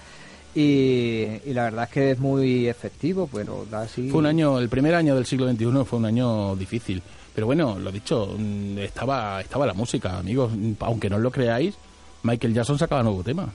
Y, 0.55 1.27
y 1.47 1.53
la 1.55 1.65
verdad 1.65 1.85
es 1.85 1.91
que 1.91 2.11
es 2.13 2.19
muy 2.19 2.67
efectivo, 2.69 3.29
pero 3.33 3.67
da 3.71 3.83
así. 3.83 4.11
Fue 4.11 4.21
un 4.21 4.27
año, 4.27 4.59
el 4.59 4.69
primer 4.69 4.95
año 4.95 5.15
del 5.15 5.27
siglo 5.27 5.51
XXI 5.51 5.85
fue 5.85 5.99
un 5.99 6.07
año 6.07 6.57
difícil. 6.57 7.03
Pero 7.35 7.47
bueno, 7.47 7.79
lo 7.79 7.91
dicho, 7.91 8.35
mm, 8.39 8.79
estaba, 8.79 9.41
estaba 9.41 9.67
la 9.67 9.75
música, 9.75 10.19
amigos. 10.19 10.53
Aunque 10.81 11.09
no 11.09 11.19
lo 11.19 11.31
creáis, 11.31 11.75
Michael 12.23 12.55
Jackson 12.55 12.79
sacaba 12.79 13.03
nuevo 13.03 13.23
tema. 13.23 13.51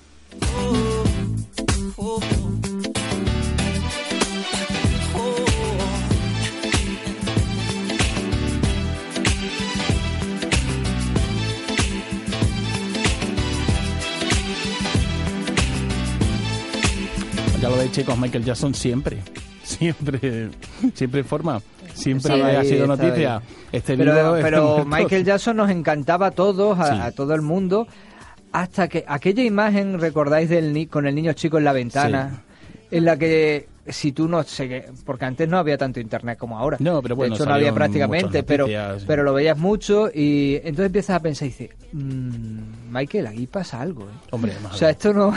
Ya 17.68 17.76
lo 17.76 17.82
de 17.82 17.92
chicos, 17.92 18.18
Michael 18.18 18.46
Jackson 18.46 18.74
siempre, 18.74 19.18
siempre, 19.64 20.50
siempre 20.94 21.20
informa, 21.20 21.62
siempre 21.94 22.34
Estaba 22.36 22.60
ha 22.62 22.64
sido 22.64 22.88
noticia. 22.88 23.42
Este 23.74 23.98
pero 23.98 24.38
pero. 24.42 24.86
Michael 24.86 25.26
Jackson 25.26 25.58
nos 25.58 25.70
encantaba 25.70 26.28
a 26.28 26.32
todos, 26.32 26.80
a, 26.80 26.86
Sí. 26.94 27.00
a 27.02 27.12
todo 27.12 27.34
el 27.36 27.42
mundo, 27.42 27.86
hasta 28.54 28.88
que 28.88 29.04
aquella 29.06 29.44
imagen, 29.44 30.00
recordáis 30.00 30.50
del 30.50 30.72
ni 30.72 30.88
con 30.88 31.08
el 31.08 31.16
niño 31.16 31.34
chico 31.34 31.58
en 31.58 31.66
la 31.66 31.74
ventana, 31.74 32.44
en 32.90 33.04
la 33.04 33.18
que 33.18 33.68
si 33.90 34.12
tú 34.14 34.28
no 34.30 34.44
sé, 34.44 34.86
porque 35.06 35.26
antes 35.26 35.48
no 35.50 35.58
había 35.58 35.78
tanto 35.78 36.00
internet 36.00 36.38
como 36.38 36.58
ahora. 36.58 36.78
No, 36.80 37.02
pero 37.02 37.16
bueno, 37.18 37.36
de 37.36 37.36
hecho 37.42 37.50
no 37.50 37.54
había 37.56 37.74
prácticamente, 37.74 38.44
pero 38.44 38.66
pero 39.06 39.24
lo 39.24 39.34
veías 39.34 39.58
mucho 39.58 40.10
y 40.14 40.56
entonces 40.56 40.86
empiezas 40.88 41.16
a 41.18 41.20
pensar 41.22 41.48
y 41.48 41.52
dices, 41.52 41.70
"Mm, 41.94 42.87
Michael, 42.90 43.28
aquí 43.28 43.48
pasa 43.48 43.82
algo. 43.82 44.04
¿eh?". 44.04 44.28
Hombre, 44.32 44.54
O 44.72 44.76
sea, 44.76 44.90
esto 44.92 45.14
no. 45.14 45.34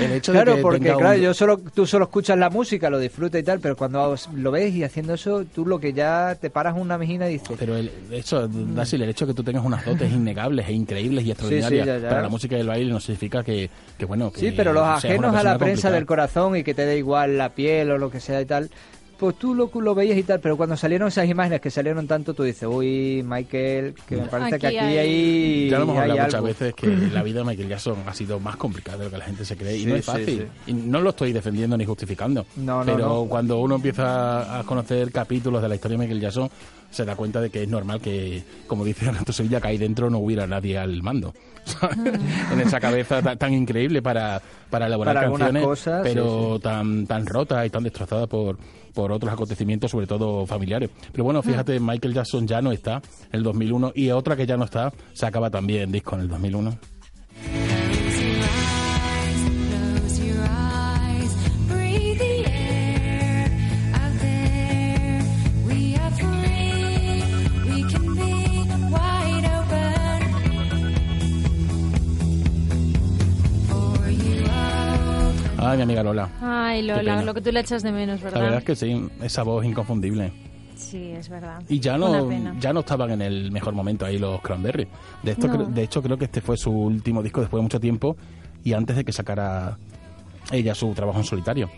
El 0.00 0.12
hecho 0.12 0.32
de 0.32 0.36
claro, 0.38 0.56
que 0.56 0.62
porque 0.62 0.90
un- 0.92 0.98
claro, 0.98 1.18
yo 1.18 1.34
solo, 1.34 1.58
tú 1.58 1.86
solo 1.86 2.04
escuchas 2.06 2.38
la 2.38 2.50
música, 2.50 2.90
lo 2.90 2.98
disfrutas 2.98 3.40
y 3.40 3.44
tal, 3.44 3.60
pero 3.60 3.76
cuando 3.76 4.14
lo 4.34 4.50
ves 4.50 4.74
y 4.74 4.84
haciendo 4.84 5.14
eso, 5.14 5.44
tú 5.44 5.66
lo 5.66 5.78
que 5.78 5.92
ya 5.92 6.36
te 6.40 6.50
paras 6.50 6.74
una 6.76 6.98
mejina 6.98 7.28
y 7.28 7.34
dices. 7.34 7.56
Pero 7.58 7.76
el 7.76 7.90
hecho, 8.10 8.48
Dasil, 8.48 9.02
el 9.02 9.10
hecho 9.10 9.26
de 9.26 9.32
que 9.32 9.36
tú 9.36 9.42
tengas 9.44 9.64
unas 9.64 9.84
dotes 9.84 10.10
innegables 10.12 10.68
e 10.68 10.72
increíbles 10.72 11.24
y 11.24 11.30
extraordinarias 11.30 11.86
ya, 11.86 11.98
ya. 11.98 12.08
para 12.08 12.22
la 12.22 12.28
música 12.28 12.56
y 12.56 12.60
el 12.60 12.66
baile 12.68 12.90
no 12.90 13.00
significa 13.00 13.42
que, 13.42 13.70
que 13.98 14.04
bueno, 14.04 14.30
que 14.32 14.40
Sí, 14.40 14.52
pero 14.56 14.72
los 14.72 14.84
ajenos 14.84 15.34
a 15.34 15.42
la 15.42 15.58
prensa 15.58 15.66
complicada. 15.90 15.94
del 15.96 16.06
corazón 16.06 16.56
y 16.56 16.62
que 16.64 16.74
te 16.74 16.86
da 16.86 16.94
igual 16.94 17.38
la 17.38 17.50
piel 17.50 17.90
o 17.90 17.98
lo 17.98 18.10
que 18.10 18.20
sea 18.20 18.40
y 18.40 18.46
tal, 18.46 18.70
pues 19.18 19.36
tú 19.36 19.54
lo, 19.54 19.70
lo 19.80 19.94
veías 19.94 20.18
y 20.18 20.22
tal, 20.22 20.40
pero 20.40 20.56
cuando 20.56 20.76
salieron 20.76 21.08
esas 21.08 21.28
imágenes 21.28 21.60
que 21.60 21.70
salieron 21.70 22.06
tanto, 22.06 22.34
tú 22.34 22.42
dices, 22.42 22.68
uy, 22.70 23.22
Michael, 23.26 23.94
que 24.06 24.16
me 24.16 24.22
parece 24.26 24.58
que 24.58 24.66
Aquí 24.66 24.76
hay- 24.76 24.98
hay. 24.98 25.70
Ya 25.70 25.78
lo 25.78 25.84
hemos 25.84 25.98
hablado 25.98 26.20
muchas 26.20 26.34
algo". 26.34 26.46
veces 26.48 26.74
que 26.74 26.86
la 26.86 27.22
vida 27.24 27.38
de 27.40 27.44
Michael 27.46 27.68
Jackson 27.68 27.96
ha 28.06 28.12
sido 28.14 28.38
más 28.40 28.56
complicada 28.56 28.98
de 28.98 29.04
lo 29.04 29.10
que 29.10 29.18
la 29.18 29.24
gente 29.24 29.44
se 29.44 29.56
cree 29.56 29.78
y 29.78 29.86
no 29.86 29.94
es 29.96 30.04
sí, 30.04 30.10
fácil. 30.10 30.48
Y 30.66 30.72
no 30.74 31.00
lo 31.00 31.10
estoy 31.10 31.32
defendiendo 31.32 31.76
ni 31.76 31.84
justificando. 31.84 32.44
No, 32.56 32.80
no, 32.84 32.84
pero 32.84 33.08
no. 33.08 33.24
cuando 33.24 33.58
uno 33.60 33.76
empieza 33.76 34.58
a 34.58 34.64
conocer 34.64 35.10
capítulos 35.12 35.62
de 35.62 35.68
la 35.68 35.74
historia 35.76 35.96
de 35.96 36.02
Michael 36.04 36.20
Jackson, 36.20 36.50
se 36.90 37.04
da 37.04 37.16
cuenta 37.16 37.40
de 37.40 37.50
que 37.50 37.62
es 37.62 37.68
normal 37.68 38.00
que, 38.00 38.42
como 38.66 38.84
dice 38.84 39.06
Renato 39.06 39.32
Sevilla, 39.32 39.60
que 39.60 39.68
ahí 39.68 39.78
dentro 39.78 40.08
no 40.10 40.18
hubiera 40.18 40.46
nadie 40.46 40.78
al 40.78 41.02
mando. 41.02 41.34
¿sabes? 41.64 41.98
en 42.52 42.60
esa 42.60 42.78
cabeza 42.78 43.20
ta- 43.22 43.34
tan, 43.36 43.52
increíble 43.52 44.00
para, 44.02 44.40
para 44.70 44.86
elaborar 44.86 45.14
Para 45.16 45.26
canciones, 45.28 45.64
cosas, 45.64 46.00
pero 46.04 46.56
sí, 46.56 46.62
tan 46.62 47.06
tan 47.06 47.26
rota 47.26 47.66
y 47.66 47.70
tan 47.70 47.82
destrozada 47.82 48.26
por 48.28 48.56
por 48.96 49.12
otros 49.12 49.30
acontecimientos, 49.30 49.90
sobre 49.90 50.06
todo 50.06 50.46
familiares. 50.46 50.88
Pero 51.12 51.22
bueno, 51.22 51.42
fíjate, 51.42 51.78
Michael 51.78 52.14
Jackson 52.14 52.46
ya 52.48 52.62
no 52.62 52.72
está 52.72 53.02
en 53.30 53.38
el 53.38 53.42
2001 53.42 53.92
y 53.94 54.10
otra 54.10 54.34
que 54.34 54.46
ya 54.46 54.56
no 54.56 54.64
está, 54.64 54.90
se 55.12 55.26
acaba 55.26 55.50
también 55.50 55.92
disco 55.92 56.16
en 56.16 56.22
el 56.22 56.28
2001. 56.28 56.95
Ay, 75.70 75.76
mi 75.78 75.82
amiga 75.82 76.02
Lola. 76.02 76.28
Ay, 76.40 76.82
Lola, 76.82 77.22
lo 77.22 77.34
que 77.34 77.40
tú 77.40 77.50
le 77.52 77.60
echas 77.60 77.82
de 77.82 77.92
menos, 77.92 78.20
¿verdad? 78.20 78.38
La 78.38 78.44
verdad 78.44 78.58
es 78.60 78.64
que 78.64 78.76
sí, 78.76 79.08
esa 79.22 79.42
voz 79.42 79.64
inconfundible. 79.64 80.32
Sí, 80.76 81.12
es 81.12 81.28
verdad. 81.28 81.62
Y 81.68 81.80
ya 81.80 81.96
no, 81.96 82.30
ya 82.60 82.72
no 82.72 82.80
estaban 82.80 83.10
en 83.12 83.22
el 83.22 83.50
mejor 83.50 83.74
momento 83.74 84.04
ahí 84.04 84.18
los 84.18 84.40
Cranberries. 84.42 84.88
De, 85.22 85.32
esto 85.32 85.48
No. 85.48 85.54
cre- 85.54 85.66
de 85.68 85.82
hecho, 85.82 86.02
creo 86.02 86.18
que 86.18 86.26
este 86.26 86.40
fue 86.42 86.56
su 86.56 86.70
último 86.70 87.22
disco 87.22 87.40
después 87.40 87.58
de 87.60 87.62
mucho 87.62 87.80
tiempo 87.80 88.16
y 88.62 88.74
antes 88.74 88.94
de 88.96 89.04
que 89.04 89.12
sacara 89.12 89.78
ella 90.52 90.74
su 90.74 90.92
trabajo 90.92 91.18
en 91.18 91.24
solitario. 91.24 91.70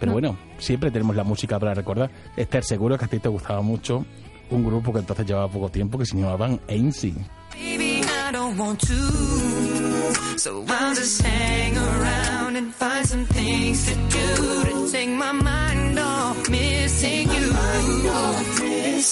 Pero 0.00 0.10
No. 0.10 0.12
bueno, 0.14 0.36
siempre 0.58 0.90
tenemos 0.90 1.14
la 1.16 1.24
música 1.24 1.58
para 1.58 1.74
recordar. 1.74 2.10
Esther, 2.36 2.64
seguro 2.64 2.96
que 2.98 3.04
a 3.04 3.08
ti 3.08 3.18
te 3.18 3.28
gustaba 3.28 3.60
mucho 3.60 4.04
un 4.50 4.64
grupo 4.64 4.92
que 4.92 5.00
entonces 5.00 5.26
llevaba 5.26 5.48
poco 5.48 5.68
tiempo 5.68 5.98
que 5.98 6.06
se 6.06 6.16
llamaban 6.16 6.58
Ainsley. 6.68 7.14
Baby, 7.52 8.00
I 8.02 8.32
don't 8.32 8.58
want 8.58 8.80
to. 8.80 10.38
So 10.38 10.62
I'll 10.68 10.94
just 10.94 11.22
hang 11.24 11.76
around 11.76 12.45
and 12.66 12.74
find 12.74 13.06
some 13.06 13.24
things 13.26 13.86
to 13.86 13.94
do 13.94 14.64
to 14.64 14.90
take 14.92 15.08
my 15.10 15.30
mind 15.32 15.98
off 15.98 16.48
missing 16.50 17.28
you. 17.28 17.52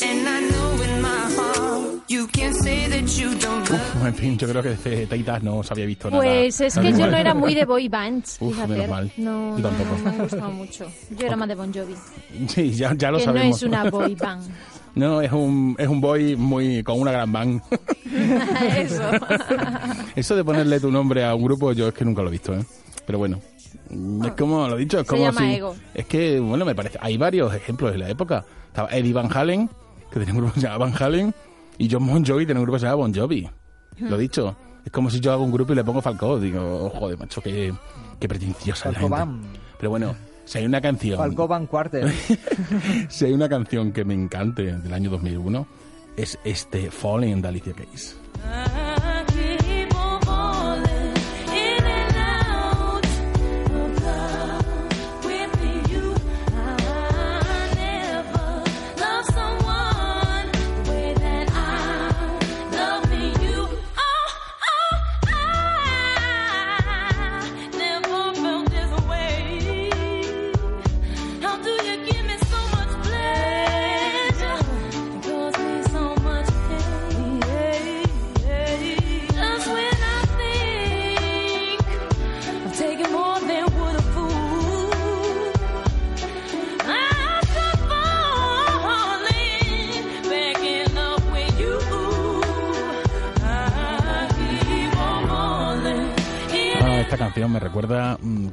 And 0.03 0.29
I 0.29 0.41
know 0.51 0.83
in 0.83 1.03
my 1.03 1.31
heart 1.37 2.03
you 2.09 2.27
can't 2.29 2.55
say 2.57 2.89
that 2.89 3.07
you 3.19 3.35
don't 3.39 3.71
love 3.71 3.81
Uf, 3.97 4.07
en 4.07 4.15
fin, 4.15 4.39
yo 4.39 4.49
creo 4.49 4.63
que 4.63 4.71
de 4.75 5.07
Teitas 5.07 5.43
no 5.43 5.63
se 5.63 5.73
había 5.73 5.87
visto 5.87 6.11
nada. 6.11 6.23
Pues 6.23 6.61
es 6.61 6.77
que 6.77 6.93
yo 6.93 7.07
no 7.07 7.17
era 7.17 7.35
muy 7.35 7.55
de 7.55 7.65
boy 7.65 7.89
bands, 7.89 8.39
Uf, 8.41 8.55
fíjate. 8.55 8.73
menos 8.73 8.89
mal. 8.89 9.13
No, 9.19 9.57
Yo 9.57 9.63
no, 9.63 9.69
tampoco. 9.69 9.97
no 9.99 10.05
me 10.05 10.11
han 10.11 10.19
gustado 10.19 10.51
mucho. 10.51 10.87
Yo 11.17 11.27
era 11.27 11.37
más 11.37 11.49
de 11.49 11.55
Bon 11.55 11.73
Jovi. 11.73 11.95
Sí, 12.49 12.73
ya, 12.73 12.93
ya 12.97 13.11
lo 13.13 13.19
que 13.19 13.25
sabemos. 13.25 13.51
no 13.51 13.57
es 13.57 13.63
una 13.63 13.91
boy 13.91 14.15
band. 14.21 14.43
No, 14.97 15.21
es 15.21 15.33
un, 15.33 15.75
es 15.79 15.89
un 15.89 16.01
boy 16.01 16.35
muy 16.37 16.83
con 16.83 17.01
una 17.01 17.13
gran 17.13 17.31
band. 17.33 17.63
Eso. 18.77 19.03
Eso 20.17 20.37
de 20.37 20.45
ponerle 20.45 20.81
tu 20.81 20.91
nombre 20.91 21.25
a 21.25 21.35
un 21.35 21.43
grupo, 21.45 21.73
yo 21.73 21.89
es 21.89 21.95
que 21.95 22.05
nunca 22.05 22.23
lo 22.23 22.29
he 22.29 22.33
visto, 22.33 22.55
¿eh? 22.55 22.65
Pero 23.07 23.19
bueno, 23.19 23.41
es 24.25 24.33
como 24.33 24.67
lo 24.69 24.77
he 24.77 24.81
dicho, 24.81 24.99
es 25.01 25.07
Se 25.07 25.11
como 25.11 25.25
llama 25.25 25.41
si. 25.41 25.55
ego. 25.55 25.77
Es 25.95 26.07
que, 26.07 26.41
bueno, 26.41 26.65
me 26.65 26.75
parece. 26.75 26.99
Hay 27.01 27.17
varios 27.17 27.55
ejemplos 27.55 27.93
de 27.93 27.99
la 27.99 28.09
época. 28.09 28.45
Estaba 28.69 28.89
Eddie 28.91 29.13
Van 29.13 29.29
Halen, 29.33 29.69
que 30.11 30.19
tenía 30.21 30.33
un 30.35 30.39
grupo 30.39 30.55
que 30.55 30.61
se 30.61 30.67
llamaba 30.67 30.87
Van 30.87 31.03
Halen, 31.03 31.35
y 31.79 31.89
John 31.91 32.07
Bon 32.07 32.25
Jovi 32.25 32.47
tenía 32.47 32.61
un 32.61 32.65
grupo 32.65 32.77
que 32.77 32.81
se 32.81 32.87
llamaba 32.87 33.03
Bon 33.03 33.15
Jovi. 33.15 33.49
Lo 33.99 34.17
he 34.17 34.21
dicho. 34.21 34.57
Es 34.85 34.93
como 34.93 35.09
si 35.11 35.19
yo 35.21 35.33
hago 35.33 35.43
un 35.45 35.51
grupo 35.53 35.73
y 35.73 35.77
le 35.77 35.85
pongo 35.85 36.03
Falcó. 36.03 36.39
Digo, 36.39 36.61
oh, 36.87 36.91
joder, 36.91 37.19
macho, 37.19 37.41
qué, 37.41 37.73
qué 38.21 38.29
pretenciosa 38.29 38.93
la 38.93 38.99
gente. 38.99 39.17
Pero 39.79 39.91
bueno, 39.91 40.15
si 40.45 40.59
hay 40.59 40.67
una 40.67 40.81
canción. 40.81 41.17
Falcó 41.17 41.49
Van 41.49 41.67
Quarter. 41.67 42.13
si 43.09 43.25
hay 43.25 43.33
una 43.33 43.49
canción 43.49 43.93
que 43.93 44.05
me 44.05 44.15
encante 44.15 44.77
del 44.77 44.93
año 44.93 45.11
2001, 45.11 45.67
es 46.17 46.39
este 46.45 46.91
Falling 46.91 47.41
de 47.41 47.49
Alicia 47.49 47.73
Keys. 47.73 48.19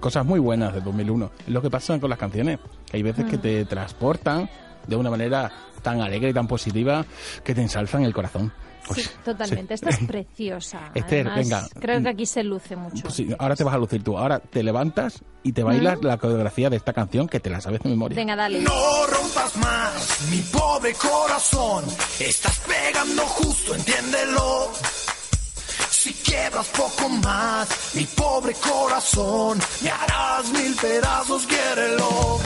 Cosas 0.02 0.26
muy 0.26 0.40
buenas 0.40 0.74
del 0.74 0.84
2001. 0.84 1.32
Es 1.48 1.54
lo 1.54 1.62
que 1.62 1.70
pasa 1.70 1.98
con 2.00 2.10
las 2.10 2.20
canciones. 2.20 2.60
que 2.90 2.98
Hay 2.98 3.04
veces 3.04 3.24
que 3.26 3.38
Mm. 3.38 3.42
te 3.42 3.66
transportan 3.66 4.50
de 4.86 4.96
una 4.98 5.10
manera 5.10 5.50
tan 5.82 6.02
alegre 6.02 6.30
y 6.30 6.34
tan 6.34 6.48
positiva 6.48 7.06
que 7.44 7.56
te 7.56 7.62
ensalzan 7.62 8.04
el 8.04 8.14
corazón. 8.14 8.52
Pues, 8.88 9.04
Sí, 9.04 9.10
totalmente. 9.24 9.76
Esta 9.76 9.90
es 9.92 10.00
preciosa. 10.08 10.92
Esther, 10.96 11.28
Además, 11.28 11.36
venga. 11.38 11.68
Creo 11.80 12.02
que 12.02 12.10
aquí 12.10 12.26
se 12.26 12.44
luce 12.44 12.76
mucho. 12.76 13.04
pues 13.04 13.14
sí, 13.14 13.30
ahora 13.38 13.56
te 13.56 13.64
vas 13.64 13.76
a 13.76 13.78
lucir 13.78 14.04
tú. 14.04 14.18
Ahora 14.18 14.40
te 14.40 14.64
levantas 14.64 15.22
y 15.44 15.52
te 15.54 15.64
bailas 15.64 16.02
la 16.02 16.18
coreografía 16.18 16.70
de 16.70 16.78
esta 16.78 16.92
canción 16.92 17.28
que 17.28 17.40
te 17.40 17.50
la 17.52 17.62
sabes 17.62 17.82
de 17.84 17.90
memoria. 17.90 18.16
Venga, 18.16 18.36
dale. 18.36 18.60
No 18.62 19.06
rompas 19.08 19.56
más 19.58 20.28
mi 20.32 20.40
pobre 20.40 20.94
corazón. 20.96 21.86
Estás 22.20 22.60
pegando 22.68 23.22
justo, 23.28 23.76
entiéndelo. 23.76 24.72
Si 26.32 26.38
quiebras 26.38 26.68
poco 26.70 27.10
más, 27.10 27.68
mi 27.94 28.06
pobre 28.06 28.54
corazón, 28.54 29.60
me 29.82 29.90
harás 29.90 30.50
mil 30.54 30.74
pedazos, 30.76 31.46
quiérelo. 31.46 32.40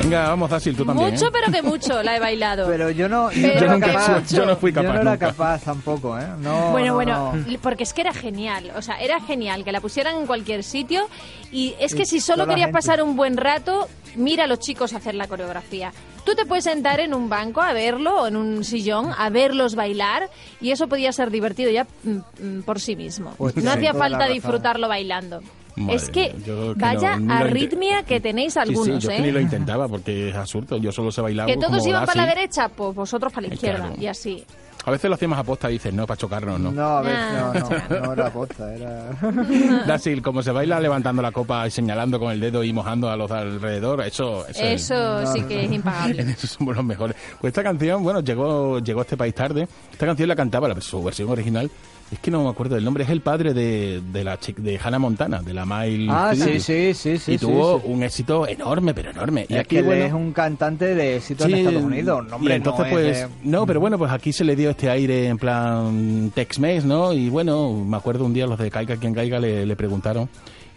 Venga, 0.00 0.28
vamos, 0.28 0.48
Dasil, 0.48 0.76
tú 0.76 0.84
también. 0.84 1.10
Mucho, 1.10 1.26
¿eh? 1.26 1.30
pero 1.32 1.50
que 1.50 1.60
mucho 1.60 2.04
la 2.04 2.16
he 2.16 2.20
bailado. 2.20 2.68
Pero 2.68 2.90
yo 2.90 3.08
no, 3.08 3.32
yo 3.32 3.48
Pero 3.54 3.78
no 3.78 3.80
capaz. 3.80 4.28
Yo 4.30 4.46
no 4.46 4.54
fui 4.54 4.72
capaz 4.72 4.86
Yo 4.86 4.92
no 4.94 5.00
era 5.00 5.10
nunca. 5.10 5.26
capaz 5.26 5.62
tampoco, 5.62 6.16
¿eh? 6.16 6.26
No, 6.38 6.70
bueno, 6.70 6.86
no, 6.86 6.94
bueno, 6.94 7.32
no. 7.34 7.58
porque 7.60 7.82
es 7.82 7.92
que 7.94 8.02
era 8.02 8.14
genial, 8.14 8.70
o 8.76 8.82
sea, 8.82 9.00
era 9.00 9.20
genial 9.20 9.64
que 9.64 9.72
la 9.72 9.80
pusieran 9.80 10.18
en 10.18 10.26
cualquier 10.26 10.62
sitio 10.62 11.08
y 11.50 11.74
es 11.80 11.96
que 11.96 12.02
Y 12.02 12.06
si 12.06 12.20
solo 12.20 12.46
querías 12.46 12.70
pasar 12.70 13.02
un 13.02 13.16
buen 13.16 13.36
rato, 13.36 13.88
mira 14.14 14.44
a 14.44 14.46
los 14.46 14.60
chicos 14.60 14.92
hacer 14.92 15.16
la 15.16 15.26
coreografía. 15.26 15.92
Tú 16.24 16.34
te 16.34 16.44
puedes 16.46 16.64
sentar 16.64 17.00
en 17.00 17.14
un 17.14 17.28
banco 17.28 17.60
a 17.60 17.72
verlo 17.72 18.22
o 18.22 18.26
en 18.26 18.36
un 18.36 18.62
sillón 18.64 19.10
a 19.16 19.30
verlos 19.30 19.74
bailar 19.74 20.28
y 20.60 20.70
eso 20.70 20.86
podía 20.88 21.12
ser 21.12 21.30
divertido 21.30 21.70
ya 21.70 21.86
mm, 22.04 22.10
mm, 22.58 22.62
por 22.62 22.78
sí 22.80 22.94
mismo. 22.96 23.34
Pues 23.38 23.56
no 23.56 23.70
hacía 23.70 23.94
falta 23.94 24.26
disfrutarlo 24.26 24.86
bailando. 24.88 25.40
Madre 25.76 25.96
es 25.96 26.10
que 26.10 26.32
que 26.44 26.74
vaya 26.76 27.16
no- 27.16 27.32
arritmia 27.32 28.02
que 28.02 28.20
tenéis 28.20 28.56
algunos, 28.56 29.02
sí, 29.02 29.08
yo 29.08 29.10
¿eh? 29.10 29.20
ni 29.20 29.30
lo 29.30 29.40
intentaba 29.40 29.88
porque 29.88 30.28
es 30.30 30.34
absurdo. 30.36 30.76
Yo 30.76 30.92
solo 30.92 31.10
sé 31.10 31.20
bailar 31.22 31.46
Que 31.46 31.56
todos 31.56 31.78
como 31.78 31.88
iban 31.88 32.04
para 32.06 32.26
la 32.26 32.34
derecha, 32.34 32.68
pues 32.68 32.94
vosotros 32.94 33.32
para 33.32 33.46
la 33.48 33.54
izquierda, 33.54 33.86
claro. 33.86 34.02
y 34.02 34.06
así. 34.06 34.44
A 34.86 34.90
veces 34.90 35.08
lo 35.10 35.14
hacíamos 35.14 35.38
a 35.38 35.42
posta 35.44 35.68
y 35.70 35.74
dices, 35.74 35.92
no, 35.92 36.06
para 36.06 36.16
chocarnos, 36.18 36.58
¿no? 36.58 36.72
No, 36.72 36.82
a 36.98 37.02
ver, 37.02 37.14
Ah. 37.16 37.52
no, 37.54 37.68
no, 37.98 38.06
no 38.06 38.12
era 38.14 38.26
aposta, 38.28 38.74
era... 38.74 39.10
Dasil, 39.86 40.22
como 40.22 40.42
se 40.42 40.52
baila 40.52 40.80
levantando 40.80 41.20
la 41.20 41.32
copa 41.32 41.66
y 41.66 41.70
señalando 41.70 42.18
con 42.18 42.32
el 42.32 42.40
dedo 42.40 42.64
y 42.64 42.72
mojando 42.72 43.10
a 43.10 43.16
los 43.16 43.28
de 43.30 43.36
alrededor, 43.36 44.00
eso, 44.00 44.46
eso, 44.48 44.62
es- 44.64 44.82
Eso 44.90 45.32
sí 45.34 45.42
que 45.42 45.64
es 45.66 45.72
impagable. 45.72 46.22
En 46.22 46.30
eso 46.30 46.46
somos 46.46 46.74
los 46.76 46.84
mejores. 46.84 47.14
Pues 47.40 47.50
esta 47.50 47.62
canción, 47.62 48.02
bueno, 48.02 48.20
llegó, 48.20 48.78
llegó 48.78 49.00
a 49.00 49.02
este 49.02 49.16
país 49.16 49.34
tarde. 49.34 49.68
Esta 49.92 50.06
canción 50.06 50.28
la 50.28 50.36
cantaba, 50.36 50.66
la, 50.68 50.80
su 50.80 51.02
versión 51.04 51.28
original. 51.28 51.70
Es 52.12 52.18
que 52.18 52.30
no 52.32 52.42
me 52.42 52.50
acuerdo 52.50 52.74
del 52.74 52.84
nombre. 52.84 53.04
Es 53.04 53.10
el 53.10 53.20
padre 53.20 53.54
de, 53.54 54.02
de 54.12 54.24
la 54.24 54.36
de 54.56 54.80
Hannah 54.82 54.98
Montana, 54.98 55.42
de 55.42 55.54
la 55.54 55.64
Miley 55.64 56.08
Ah, 56.10 56.32
sí, 56.34 56.58
sí, 56.58 56.92
sí, 56.92 57.18
sí. 57.18 57.32
Y 57.32 57.38
sí, 57.38 57.38
tuvo 57.38 57.78
sí. 57.78 57.84
un 57.86 58.02
éxito 58.02 58.48
enorme, 58.48 58.92
pero 58.94 59.10
enorme. 59.12 59.46
Y 59.48 59.54
Es 59.54 59.60
aquí, 59.60 59.68
que 59.76 59.78
él 59.78 59.84
bueno, 59.84 60.04
es 60.04 60.12
un 60.12 60.32
cantante 60.32 60.94
de 60.96 61.16
éxito 61.18 61.44
en 61.44 61.50
Sí, 61.50 61.58
Estados 61.60 61.82
Unidos. 61.84 62.26
No, 62.28 62.36
hombre, 62.36 62.54
y 62.54 62.56
entonces, 62.56 62.80
no 62.80 62.86
es 62.86 62.92
pues, 62.92 63.18
de- 63.44 63.48
no, 63.48 63.64
pero 63.66 63.78
bueno, 63.78 63.96
pues 63.96 64.10
aquí 64.10 64.32
se 64.32 64.42
le 64.42 64.56
dio 64.56 64.70
este 64.70 64.90
aire 64.90 65.28
en 65.28 65.38
plan 65.38 66.32
Tex-Mex, 66.34 66.84
¿no? 66.84 67.12
Y 67.12 67.28
bueno, 67.30 67.72
me 67.74 67.96
acuerdo 67.96 68.24
un 68.24 68.32
día 68.34 68.46
los 68.48 68.58
de 68.58 68.70
Caiga 68.72 68.96
quien 68.96 69.14
caiga 69.14 69.38
le, 69.38 69.64
le 69.64 69.76
preguntaron, 69.76 70.28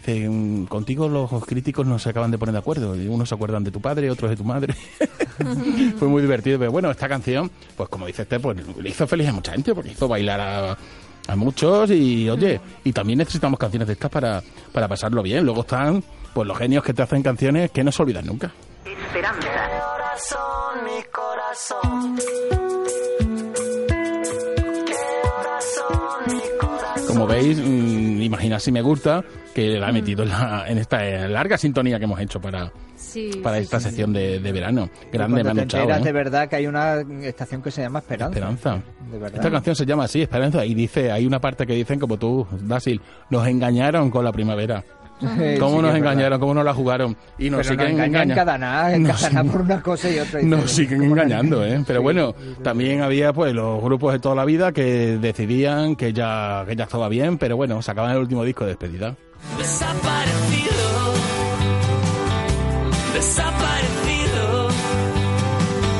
dice, 0.06 0.28
"Mm, 0.28 0.66
contigo 0.66 1.08
los 1.08 1.28
críticos 1.46 1.84
no 1.84 1.98
se 1.98 2.10
acaban 2.10 2.30
de 2.30 2.38
poner 2.38 2.52
de 2.52 2.58
acuerdo, 2.60 2.92
unos 2.92 3.28
se 3.28 3.34
acuerdan 3.34 3.64
de 3.64 3.72
tu 3.72 3.80
padre, 3.80 4.08
otros 4.08 4.30
de 4.30 4.36
tu 4.36 4.44
madre. 4.44 4.72
Fue 5.98 6.06
muy 6.06 6.22
divertido, 6.22 6.60
pero 6.60 6.70
bueno, 6.70 6.92
esta 6.92 7.08
canción, 7.08 7.50
pues 7.76 7.88
como 7.88 8.06
dice 8.06 8.22
este, 8.22 8.38
pues 8.38 8.56
le 8.80 8.88
hizo 8.88 9.04
feliz 9.08 9.28
a 9.28 9.32
mucha 9.32 9.50
gente, 9.52 9.74
porque 9.74 9.90
hizo 9.90 10.06
bailar 10.06 10.40
a, 10.40 10.78
a 11.28 11.36
muchos 11.36 11.90
y 11.90 12.28
oye, 12.28 12.60
y 12.84 12.92
también 12.92 13.18
necesitamos 13.18 13.58
canciones 13.58 13.86
de 13.88 13.94
estas 13.94 14.10
para, 14.10 14.42
para 14.72 14.88
pasarlo 14.88 15.22
bien. 15.22 15.44
Luego 15.44 15.60
están, 15.62 16.02
pues 16.34 16.46
los 16.46 16.56
genios 16.58 16.84
que 16.84 16.92
te 16.94 17.02
hacen 17.02 17.22
canciones 17.22 17.70
que 17.70 17.82
no 17.84 17.90
se 17.92 18.02
olvidan 18.02 18.26
nunca. 18.26 18.52
Esperanza. 18.84 19.48
Corazón, 19.80 20.84
mi 20.84 21.02
corazón. 21.10 22.16
Como 27.08 27.26
veis, 27.26 27.58
mm, 27.58 28.22
imaginad 28.22 28.58
si 28.58 28.72
me 28.72 28.82
gusta 28.82 29.22
que 29.54 29.78
la 29.78 29.90
he 29.90 29.92
metido 29.92 30.22
en, 30.24 30.30
la- 30.30 30.64
en 30.66 30.78
esta 30.78 30.98
larga 31.28 31.56
sintonía 31.58 31.98
que 31.98 32.04
hemos 32.04 32.18
hecho 32.20 32.40
para, 32.40 32.72
Sí, 33.14 33.30
para 33.42 33.56
sí, 33.58 33.62
esta 33.62 33.78
sí. 33.80 33.84
sección 33.86 34.12
de, 34.12 34.40
de 34.40 34.52
verano. 34.52 34.90
Grande 35.12 35.42
te 35.44 35.66
Chao, 35.66 35.82
enteras 35.82 36.00
¿eh? 36.00 36.04
de 36.04 36.12
verdad 36.12 36.48
que 36.48 36.56
hay 36.56 36.66
una 36.66 37.00
estación 37.22 37.62
que 37.62 37.70
se 37.70 37.80
llama 37.82 38.00
Esperanza. 38.00 38.34
Esperanza. 38.38 38.82
De 39.10 39.18
verdad. 39.18 39.36
Esta 39.36 39.50
canción 39.50 39.76
se 39.76 39.86
llama 39.86 40.04
así, 40.04 40.22
Esperanza, 40.22 40.64
y 40.66 40.74
dice, 40.74 41.10
hay 41.12 41.24
una 41.26 41.40
parte 41.40 41.66
que 41.66 41.74
dicen 41.74 41.98
como 42.00 42.18
tú, 42.18 42.46
Dasil, 42.62 43.00
nos 43.30 43.46
engañaron 43.46 44.10
con 44.10 44.24
la 44.24 44.32
primavera. 44.32 44.84
Sí, 45.20 45.26
¿Cómo 45.60 45.76
sí, 45.76 45.82
nos 45.82 45.94
engañaron? 45.94 46.40
¿Cómo 46.40 46.54
nos 46.54 46.64
la 46.64 46.74
jugaron? 46.74 47.16
Y 47.38 47.48
nos 47.48 47.58
Pero 47.66 47.70
siguen 47.70 47.78
nos 47.78 47.90
engañan 48.06 48.06
engañando. 48.30 48.34
cada 48.34 48.58
nada, 48.58 48.98
Nos- 48.98 49.22
cada 49.22 49.30
nada 49.30 49.52
por 49.52 49.60
una 49.62 49.80
cosa 49.80 50.10
y 50.10 50.18
otra. 50.18 50.42
y 50.42 50.44
Nos 50.44 50.70
siguen 50.72 51.04
engañando, 51.04 51.64
¿eh? 51.64 51.82
Pero 51.86 52.02
bueno, 52.02 52.34
también 52.64 53.00
había 53.00 53.32
pues 53.32 53.54
los 53.54 53.80
grupos 53.80 54.12
de 54.12 54.18
toda 54.18 54.34
la 54.34 54.44
vida 54.44 54.72
que 54.72 55.16
decidían 55.18 55.94
que 55.94 56.12
ya, 56.12 56.64
que 56.66 56.74
ya 56.74 56.84
estaba 56.84 57.08
bien, 57.08 57.38
pero 57.38 57.56
bueno, 57.56 57.80
sacaban 57.80 58.10
el 58.10 58.18
último 58.18 58.42
disco 58.44 58.64
de 58.64 58.70
despedida. 58.70 59.14
Desaparecido. 63.24 64.68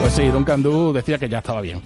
Pues 0.01 0.13
sí, 0.13 0.29
Duncan 0.29 0.63
Du 0.63 0.93
decía 0.93 1.19
que 1.19 1.29
ya 1.29 1.39
estaba 1.39 1.61
bien. 1.63 1.81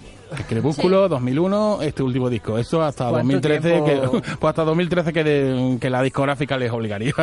Crepúsculo, 0.49 1.09
2001, 1.09 1.78
este 1.83 2.02
último 2.02 2.28
disco. 2.28 2.59
Esto 2.59 2.83
hasta 2.83 3.09
¿Cuánto 3.09 3.35
2013, 3.40 3.71
tiempo? 3.83 4.12
que, 4.12 4.21
pues 4.40 4.50
hasta 4.50 4.64
2013 4.64 5.12
que, 5.12 5.25
de- 5.25 5.78
que 5.80 5.88
la 5.90 6.02
discográfica 6.02 6.59
les 6.59 6.71
obligaría 6.73 7.14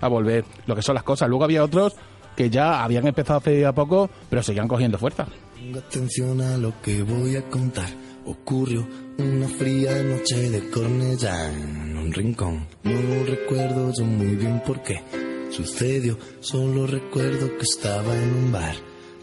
a 0.00 0.08
volver. 0.08 0.44
Lo 0.66 0.74
que 0.76 0.82
son 0.82 0.94
las 0.94 1.04
cosas. 1.04 1.28
Luego 1.28 1.44
había 1.44 1.62
otros 1.64 1.94
que 2.36 2.48
ya 2.48 2.84
habían 2.84 3.06
empezado 3.06 3.38
hace 3.40 3.66
a 3.66 3.72
poco, 3.72 4.08
pero 4.30 4.42
seguían 4.42 4.68
cogiendo 4.68 4.96
fuerza. 4.98 5.26
Atención 5.76 6.40
a 6.40 6.56
lo 6.56 6.72
que 6.82 7.02
voy 7.02 7.36
a 7.36 7.42
contar. 7.50 7.88
Ocurrió 8.24 8.86
una 9.18 9.48
fría 9.48 10.02
noche 10.02 10.50
de 10.50 10.70
Cornellá 10.70 11.52
en 11.52 11.98
un 11.98 12.12
rincón. 12.12 12.66
No 12.84 13.24
recuerdo 13.26 13.92
yo 13.98 14.04
muy 14.04 14.34
bien 14.36 14.62
por 14.66 14.82
qué 14.82 15.02
sucedió. 15.50 16.18
Solo 16.40 16.86
recuerdo 16.86 17.48
que 17.56 17.62
estaba 17.62 18.14
en 18.14 18.34
un 18.34 18.52
bar. 18.52 18.76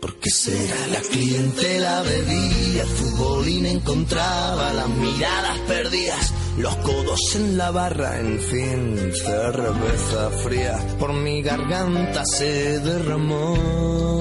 Porque 0.03 0.29
será 0.29 0.87
la 0.91 0.99
clientela 0.99 2.01
bebía, 2.01 2.81
el 2.81 2.89
futbolín 2.89 3.65
encontraba 3.65 4.73
las 4.73 4.89
miradas 4.89 5.59
perdidas, 5.59 6.33
los 6.57 6.75
codos 6.77 7.35
en 7.35 7.57
la 7.57 7.71
barra, 7.71 8.19
en 8.19 8.37
fin, 8.37 9.13
cerveza 9.13 10.29
fría. 10.43 10.77
Por 10.99 11.13
mi 11.13 11.41
garganta 11.41 12.25
se 12.25 12.79
derramó. 12.79 14.19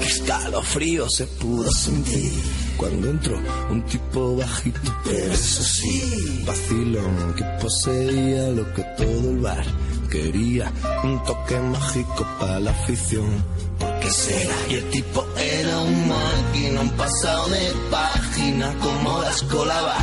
Qué 0.00 0.06
escalofrío 0.08 1.08
se 1.08 1.28
pudo 1.28 1.70
sentir 1.70 2.32
cuando 2.76 3.08
entró 3.08 3.40
un 3.70 3.84
tipo 3.84 4.34
bajito, 4.34 4.80
pero 5.04 5.32
eso 5.32 5.62
sí, 5.62 6.42
vacilón 6.44 7.34
que 7.36 7.44
poseía 7.62 8.48
lo 8.48 8.74
que 8.74 8.82
todo 8.96 9.30
el 9.30 9.38
bar 9.38 9.64
quería, 10.10 10.70
un 11.04 11.22
toque 11.24 11.58
mágico 11.58 12.26
para 12.38 12.60
la 12.60 12.72
afición. 12.72 13.42
¿Por 13.78 14.00
qué 14.00 14.10
será? 14.10 14.54
Y 14.68 14.74
el 14.74 14.90
tipo 14.90 15.24
era 15.38 15.78
un 15.78 16.08
máquina, 16.08 16.80
un 16.82 16.90
pasado 16.90 17.48
de 17.48 17.72
página, 17.90 18.74
como 18.80 19.22
las 19.22 19.42
colaba, 19.44 19.96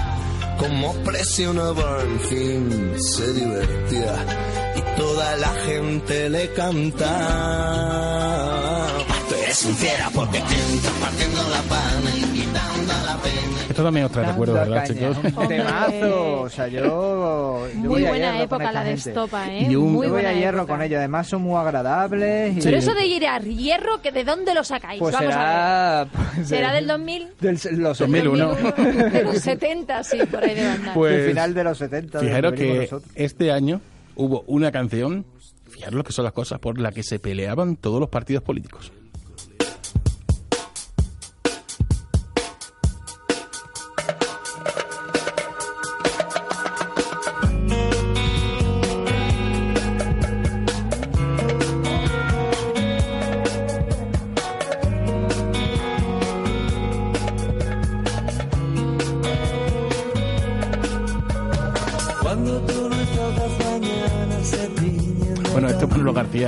como 0.57 0.93
presionaba, 1.03 2.01
en 2.01 2.19
fin, 2.21 2.95
se 2.99 3.33
divertía 3.33 4.15
y 4.75 4.81
toda 4.99 5.35
la 5.37 5.53
gente 5.65 6.29
le 6.29 6.53
cantaba. 6.53 7.17
Tú 9.29 9.35
eres 9.35 9.65
un 9.65 9.75
fiera 9.75 10.09
porque 10.13 10.37
entras 10.37 10.93
partiendo 11.01 11.49
la 11.49 11.61
pana 11.63 12.11
y 12.15 12.21
pena. 12.21 12.66
Esto 13.69 13.83
también 13.83 14.05
os 14.05 14.11
trae 14.11 14.27
recuerdos, 14.27 14.55
¿verdad, 14.57 14.85
chicos? 14.87 15.17
Temazo. 15.47 16.41
O 16.41 16.49
sea, 16.49 16.67
yo. 16.67 17.67
yo 17.67 17.69
Muy 17.75 17.87
voy 17.87 18.05
a 18.05 18.09
buena 18.09 18.41
época 18.41 18.71
la 18.71 18.83
de 18.83 18.91
gente. 18.95 19.09
Estopa, 19.09 19.51
¿eh? 19.51 19.67
Y 19.69 19.75
un- 19.75 19.91
Muy 19.93 20.07
Yo 20.07 20.13
voy 20.13 20.21
buena 20.21 20.29
a 20.29 20.33
hierro 20.33 20.57
época. 20.59 20.73
con 20.73 20.81
ellos. 20.83 20.97
Además, 20.97 21.27
son 21.27 21.41
muy 21.41 21.55
agradables. 21.59 22.57
y- 22.57 22.61
Pero 22.61 22.77
eso 22.77 22.93
de 22.93 23.05
ir 23.05 23.27
a 23.27 23.39
hierro, 23.39 24.01
que 24.01 24.11
¿de 24.11 24.23
dónde 24.23 24.53
lo 24.53 24.63
sacáis? 24.63 24.99
Pues 24.99 25.13
Vamos 25.13 25.29
a 25.29 25.31
será. 25.37 26.03
ver. 26.05 26.25
pues, 26.35 26.47
¿Será 26.47 26.69
de- 26.71 26.75
del 26.77 26.87
2000? 26.87 27.27
Del, 27.39 27.59
los 27.81 27.97
2001. 27.99 28.45
2001, 28.47 29.09
de 29.09 29.23
los 29.23 29.37
70, 29.39 30.03
sí, 30.03 30.17
por 30.31 30.43
ahí 30.43 30.55
debe 30.55 30.69
andar. 30.69 30.93
Pues, 30.93 31.17
Del 31.17 31.29
final 31.29 31.53
de 31.53 31.63
los 31.63 31.77
70. 31.77 32.19
Fijaros 32.19 32.53
que 32.53 32.73
nosotros. 32.81 33.11
este 33.15 33.51
año 33.51 33.81
hubo 34.15 34.43
una 34.47 34.71
canción, 34.71 35.25
fijaros 35.69 35.95
lo 35.95 36.03
que 36.03 36.13
son 36.13 36.23
las 36.23 36.33
cosas, 36.33 36.59
por 36.59 36.79
la 36.79 36.91
que 36.91 37.03
se 37.03 37.19
peleaban 37.19 37.75
todos 37.75 37.99
los 37.99 38.09
partidos 38.09 38.43
políticos. 38.43 38.91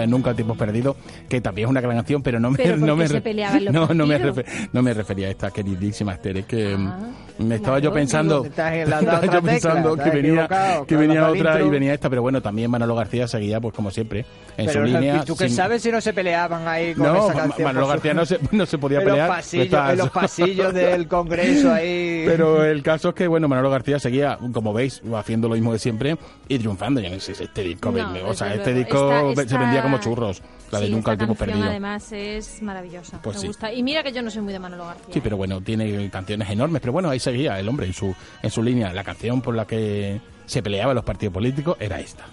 Nunca 0.10 0.34
Tiempos 0.34 0.58
Perdidos, 0.58 0.96
que 1.30 1.40
también 1.42 1.68
es 1.68 1.70
una 1.72 1.82
gran 1.82 1.96
canción, 1.98 2.22
pero 2.22 2.40
no 2.40 2.52
me, 2.52 2.58
¿Pero 2.58 2.78
no 2.78 2.96
me, 2.96 3.06
no, 3.72 3.88
no 3.94 4.06
me, 4.08 4.20
refer- 4.20 4.70
no 4.74 4.82
me 4.82 4.94
refería 4.94 5.28
a 5.28 5.32
esta 5.32 5.52
queridísima 5.52 6.14
Esther, 6.14 6.38
es 6.38 6.46
que 6.46 6.76
mm, 6.76 6.92
me 7.40 7.56
estaba 7.56 7.80
yo 7.80 7.92
pensando, 7.92 8.46
estaba 8.46 9.26
yo 9.26 9.42
pensando 9.42 9.96
que 9.98 10.10
venía, 10.10 10.48
que 10.88 10.96
venía 10.96 11.28
otra 11.30 11.62
y 11.62 11.70
venía 11.70 11.94
esta, 11.94 12.10
pero 12.10 12.22
bueno, 12.22 12.42
también 12.42 12.70
Manolo 12.70 12.96
García 12.96 13.28
seguía, 13.28 13.60
pues 13.60 13.74
como 13.74 13.92
siempre, 13.92 14.26
en 14.58 14.66
Pero 14.68 14.82
su 14.86 14.86
línea. 14.86 15.24
¿tú 15.24 15.36
qué 15.36 15.48
sin- 15.48 15.56
sabes 15.58 15.82
si 15.82 15.92
no 15.92 16.02
se 16.02 16.14
peleaban 16.14 16.68
ahí 16.68 16.94
con 16.94 17.08
No, 17.08 17.26
esa 17.30 17.34
canción? 17.40 17.64
Manolo 17.68 17.88
García 17.88 18.14
no 18.14 18.26
se, 18.26 18.40
no 18.52 18.66
se 18.66 18.78
podía 18.78 19.00
en 19.00 19.06
pelear. 19.06 19.28
Los 19.28 19.38
pasillos, 19.38 19.66
estaba- 19.66 19.92
en 19.92 19.98
los 19.98 20.10
pasillos 20.10 20.74
del 20.74 21.08
Congreso 21.08 21.74
ahí. 21.74 22.24
Pero 22.26 22.64
el 22.64 22.84
caso 22.84 23.10
es 23.10 23.16
que, 23.16 23.28
bueno, 23.28 23.48
Manolo 23.48 23.70
García 23.70 24.00
seguía, 24.00 24.38
como 24.54 24.74
veis, 24.74 25.02
haciendo 25.16 25.48
lo 25.48 25.56
mismo 25.56 25.74
de 25.74 25.80
siempre 25.80 26.18
y 26.48 26.60
triunfando. 26.60 27.00
Ya 27.02 27.10
no 27.10 27.20
sé, 27.20 27.32
este 27.32 27.62
disco, 27.64 27.92
No, 27.92 28.28
o 28.28 28.34
sea, 28.34 28.54
este 28.54 28.74
disco 28.74 29.30
Esta- 29.30 29.48
se 29.48 29.58
vendía 29.58 29.70
esta- 29.80 29.84
como 29.84 30.00
churros, 30.00 30.42
la 30.72 30.80
de 30.80 30.86
Sí, 30.88 30.92
Nunca 30.92 31.12
esta 31.14 31.24
el 31.24 31.28
tiempo 31.30 31.36
perdido. 31.46 31.66
además 31.70 32.12
es 32.12 32.62
maravillosa. 32.62 33.22
Pues 33.22 33.38
me 33.38 33.42
sí. 33.42 33.48
gusta. 33.48 33.72
Y 33.74 33.82
mira 33.84 34.04
que 34.04 34.12
yo 34.12 34.22
no 34.22 34.30
soy 34.30 34.42
muy 34.42 34.54
de 34.54 34.60
Manolo 34.60 34.86
García. 34.86 35.14
Sí, 35.14 35.22
pero 35.22 35.38
bueno, 35.38 35.62
tiene 35.62 36.10
canciones 36.10 36.50
enormes. 36.50 36.82
Pero 36.82 36.94
bueno, 36.94 37.10
ahí 37.10 37.20
seguía 37.32 37.60
el 37.60 37.68
hombre 37.68 37.86
en 37.88 37.94
su, 37.94 38.16
en 38.42 38.50
su 38.50 38.64
línea. 38.64 38.94
La 38.94 39.04
canción 39.04 39.42
por 39.42 39.56
la 39.56 39.66
que 39.66 40.20
se 40.46 40.64
peleaban 40.64 40.96
los 40.96 41.04
partidos 41.04 41.34
políticos 41.34 41.78
era 41.80 42.00
esta. 42.00 42.26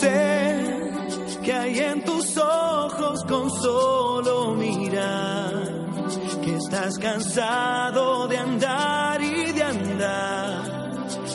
Sé 0.00 0.56
que 1.42 1.52
hay 1.52 1.78
en 1.78 2.04
tus 2.04 2.36
ojos 2.36 3.24
con 3.28 3.50
solo 3.50 4.54
mirar 4.54 5.52
que 6.42 6.56
estás 6.56 6.98
cansado 6.98 8.26
de 8.28 8.38
andar 8.38 9.22
y 9.22 9.52
de 9.52 9.62
andar 9.62 10.80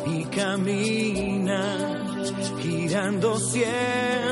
y 0.07 0.23
camina, 0.25 2.03
girando 2.61 3.39
siempre 3.39 4.24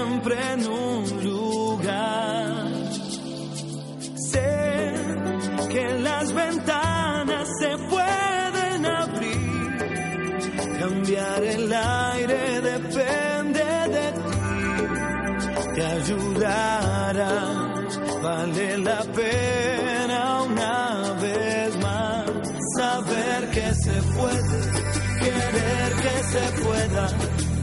se 26.33 26.63
pueda, 26.63 27.07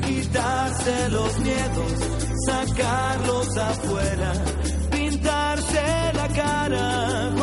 quitarse 0.07 1.09
los 1.09 1.39
miedos, 1.41 1.93
sacarlos 2.47 3.57
afuera, 3.57 4.33
pintarse 4.93 6.13
la 6.15 6.29
cara. 6.29 7.40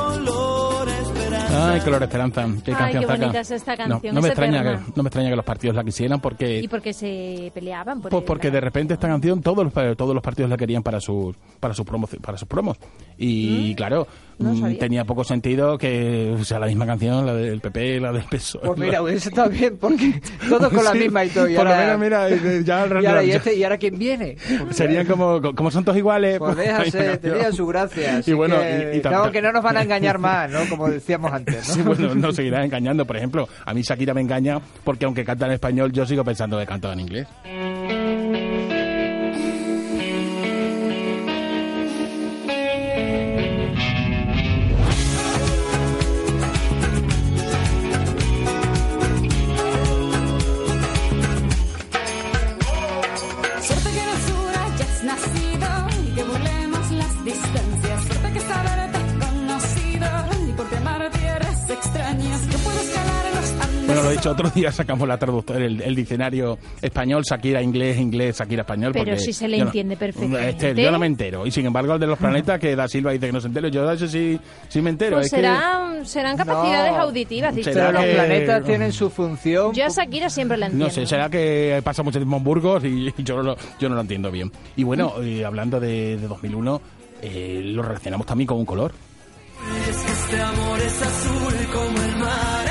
Ay, 1.74 1.82
Color 1.82 2.04
Esperanza. 2.04 2.46
Qué 2.64 2.72
Ay, 2.72 2.78
canción 2.78 3.02
qué 3.04 3.08
saca. 3.08 3.20
bonita 3.20 3.40
es 3.42 3.52
esta 3.52 3.72
No, 3.72 3.78
canción, 3.78 4.16
no 4.16 4.22
me 4.22 4.28
es 4.28 4.32
extraña 4.32 4.62
eterna. 4.62 4.86
que, 4.86 4.92
no 4.96 5.04
me 5.04 5.08
extraña 5.08 5.30
que 5.30 5.36
los 5.36 5.46
partidos 5.46 5.76
la 5.76 5.84
quisieran 5.84 6.20
porque 6.20 6.60
Y 6.60 6.68
porque 6.68 6.94
se 6.94 7.52
peleaban 7.54 8.02
por 8.02 8.12
Pues 8.12 8.22
el- 8.22 8.26
porque 8.28 8.52
de 8.52 8.62
repente 8.62 8.94
esta 8.94 9.08
canción 9.08 9.42
todos 9.42 9.64
los, 9.64 9.98
todos 9.98 10.14
los 10.14 10.24
partidos 10.24 10.50
la 10.50 10.58
querían 10.58 10.84
para 10.84 11.00
sus 11.00 11.36
para 11.60 11.74
sus 11.74 11.86
promos 11.86 12.10
para 12.22 12.38
sus 12.38 12.48
promos 12.48 12.78
y 13.18 13.74
claro 13.76 14.08
no 14.40 14.54
mm, 14.54 14.78
tenía 14.78 15.04
poco 15.04 15.24
sentido 15.24 15.78
que 15.80 16.38
sea 16.44 16.60
la 16.60 16.68
misma 16.68 16.86
canción 16.86 17.26
la 17.26 17.34
del 17.34 17.60
PP 17.60 18.00
la 18.00 18.12
del 18.12 18.24
PSOE 18.24 18.62
Pues 18.68 18.80
mira, 18.80 19.02
hubiese 19.04 19.30
estado 19.30 19.50
bien, 19.50 19.78
porque 19.78 20.22
todos 20.48 20.72
con 20.72 20.84
la 20.84 20.92
Sí, 20.92 21.00
misma 21.00 21.26
y 21.26 21.30
todo. 21.30 21.50
Y 21.50 21.56
por 21.56 21.68
ahora, 21.68 21.98
mira, 21.98 22.30
eh, 22.30 22.62
ya- 22.64 22.86
y 22.88 23.06
ahora, 23.06 23.24
¿y, 23.24 23.32
este- 23.32 23.56
¿y 23.56 23.64
ahora 23.64 23.78
quién 23.80 23.98
viene? 23.98 24.38
serían 24.72 25.08
como 25.08 25.42
como 25.56 25.72
son 25.72 25.84
todos 25.84 25.98
iguales 25.98 26.38
Pues 26.38 26.54
pues, 26.56 26.68
déjase, 26.68 27.18
tenían 27.18 27.52
su 27.54 27.66
gracia. 27.66 28.22
y 28.26 28.34
bueno 28.34 28.60
que, 28.60 28.94
y, 28.98 29.02
claro, 29.02 29.32
que 29.32 29.42
no 29.42 29.52
nos 29.52 29.64
van 29.64 29.78
a 29.78 29.82
engañar 29.82 30.20
más, 30.20 30.50
¿no? 30.52 30.60
Como 30.70 30.88
decíamos 30.90 31.32
antes, 31.32 31.57
¿no? 31.68 31.74
Sí, 31.78 31.82
bueno, 31.82 32.16
nos 32.16 32.36
seguirán 32.36 32.64
engañando. 32.64 33.06
Por 33.06 33.18
ejemplo, 33.18 33.48
a 33.66 33.74
mí 33.74 33.82
Shakira 33.82 34.14
me 34.14 34.22
engaña 34.22 34.60
porque 34.84 35.06
aunque 35.06 35.24
canta 35.24 35.46
en 35.46 35.54
español, 35.54 35.92
yo 35.92 36.06
sigo 36.06 36.24
pensando 36.24 36.58
que 36.58 36.66
canta 36.66 36.92
en 36.94 37.00
inglés. 37.02 37.28
Andes. 64.18 64.26
Bueno, 64.26 64.38
lo 64.38 64.42
he 64.42 64.46
dicho, 64.46 64.48
otro 64.48 64.50
día 64.50 64.72
sacamos 64.72 65.08
la 65.08 65.18
traductora, 65.18 65.66
el, 65.66 65.82
el 65.82 65.96
diccionario 65.96 66.58
español, 66.82 67.24
Shakira 67.24 67.62
inglés, 67.62 67.98
inglés, 67.98 68.38
Shakira 68.38 68.62
español. 68.62 68.92
Pero 68.94 69.18
si 69.18 69.34
se 69.34 69.48
le 69.48 69.58
yo 69.58 69.64
no- 69.64 69.70
entiende 69.70 69.98
perfectamente. 69.98 70.50
Este, 70.68 70.82
yo 70.84 70.92
no 70.92 71.00
me 71.00 71.08
entero. 71.08 71.46
Y 71.46 71.52
sin 71.52 71.66
embargo, 71.66 71.94
el 71.94 72.00
de 72.00 72.08
los 72.08 72.18
planetas, 72.18 72.60
que 72.60 72.76
Da 72.76 72.88
Silva 72.88 73.12
dice 73.12 73.28
que 73.28 73.32
no 73.34 73.42
se 73.42 73.48
entero, 73.48 73.68
yo 73.68 73.88
de 73.88 73.96
eso 73.96 74.08
sí, 74.08 74.40
sí 74.70 74.82
me 74.82 74.90
entero. 74.90 75.18
Pues 75.18 75.28
es 75.28 75.32
que- 75.32 75.38
serán, 75.38 76.06
serán 76.06 76.38
capacidades 76.38 76.92
No. 76.94 77.02
auditivas. 77.02 77.56
dicho. 77.56 77.72
Será 77.72 77.88
Pero 77.88 78.00
los 78.00 78.06
que- 78.08 78.14
planetas 78.14 78.64
tienen 78.66 78.92
su 78.94 79.10
función. 79.10 79.74
Yo 79.74 79.86
a 79.86 79.90
Shakira 79.90 80.30
siempre 80.30 80.58
la 80.58 80.66
entiendo. 80.68 80.86
No 80.86 80.92
sé, 80.92 81.06
será 81.06 81.30
que 81.30 81.82
pasa 81.84 82.04
mucho 82.04 82.20
tiempo 82.20 82.38
en 82.38 82.44
Burgos 82.44 82.84
y, 82.84 83.14
y 83.18 83.24
yo, 83.24 83.38
no 83.38 83.44
lo, 83.44 83.58
yo 83.80 83.90
no 83.90 83.96
lo 83.96 84.02
entiendo 84.02 84.32
bien. 84.32 84.52
Y 84.76 84.84
bueno, 84.84 85.14
eh, 85.22 85.46
hablando 85.46 85.80
de, 85.80 86.18
de 86.18 86.28
2001, 86.28 86.82
eh, 87.22 87.62
lo 87.64 87.82
relacionamos 87.84 88.26
también 88.28 88.48
con 88.48 88.58
un 88.58 88.66
color. 88.66 88.94
Es 89.90 89.98
que 89.98 90.12
este 90.12 90.42
amor 90.42 90.80
es 90.80 91.02
azul 91.02 91.54
como 91.74 92.02
el 92.04 92.16
mar 92.18 92.67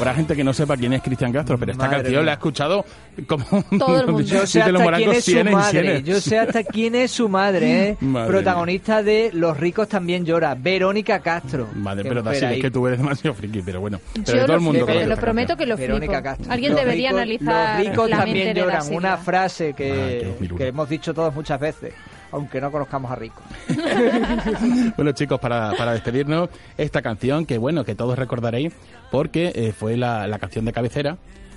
Habrá 0.00 0.14
gente 0.14 0.34
que 0.36 0.44
no 0.44 0.52
sepa 0.52 0.76
quién 0.76 0.92
es 0.92 1.02
Cristian 1.02 1.32
Castro, 1.32 1.58
pero 1.58 1.72
esta 1.72 1.84
Madre 1.84 1.96
canción 1.98 2.14
mía. 2.20 2.26
la 2.26 2.30
ha 2.32 2.34
escuchado 2.34 2.84
como... 3.26 3.44
Todo 3.78 4.00
el 4.00 4.06
mundo. 4.06 4.20
Yo 4.22 4.46
sé 4.46 4.62
hasta 4.62 4.96
quién 4.96 5.10
es 5.12 5.24
su 5.24 5.44
madre. 5.44 6.02
Yo 6.02 6.20
sé 6.20 6.38
hasta 6.38 6.64
quién 6.64 6.94
es 6.94 7.10
su 7.10 7.28
madre, 7.28 7.88
¿eh? 7.90 7.96
Madre 8.00 8.28
Protagonista 8.28 9.02
de 9.02 9.30
Los 9.32 9.56
ricos 9.58 9.88
también 9.88 10.24
llora. 10.24 10.54
Verónica 10.54 11.20
Castro. 11.20 11.68
Madre, 11.74 12.04
pero 12.08 12.22
Dasil, 12.22 12.44
es 12.48 12.60
que 12.60 12.70
tú 12.70 12.86
eres 12.86 12.98
demasiado 12.98 13.34
friki, 13.34 13.62
pero 13.62 13.80
bueno. 13.80 14.00
Pero 14.24 14.38
Yo 14.38 14.46
todo 14.46 14.56
el 14.56 14.62
mundo 14.62 14.86
te 14.86 15.06
lo 15.06 15.16
prometo 15.16 15.56
que 15.56 15.66
lo 15.66 15.76
flipo. 15.76 15.92
Verónica 15.94 16.22
Castro. 16.22 16.50
Alguien 16.52 16.72
Los 16.72 16.80
debería 16.80 17.10
ricos- 17.10 17.16
analizar 17.16 17.78
Los 17.78 17.88
ricos 17.88 18.10
la 18.10 18.16
también 18.18 18.44
mente 18.46 18.60
lloran. 18.60 18.94
Una 18.94 19.16
frase 19.18 19.70
Ah, 19.72 19.76
que, 19.76 20.24
2001. 20.24 20.56
que 20.56 20.66
hemos 20.68 20.88
dicho 20.88 21.12
todos 21.14 21.34
muchas 21.34 21.60
veces, 21.60 21.92
aunque 22.32 22.60
no 22.60 22.70
conozcamos 22.70 23.10
a 23.10 23.16
Rico. 23.16 23.42
Bueno, 24.96 25.12
chicos, 25.12 25.40
para, 25.40 25.72
para 25.76 25.92
despedirnos, 25.92 26.50
esta 26.76 27.02
canción 27.02 27.46
que, 27.46 27.58
bueno, 27.58 27.84
que 27.84 27.94
todos 27.94 28.18
recordaréis, 28.18 28.72
porque 29.10 29.52
eh, 29.54 29.72
fue 29.72 29.96
la, 29.96 30.26
la 30.26 30.38
canción 30.38 30.64
de 30.64 30.72
cabecera 30.72 31.16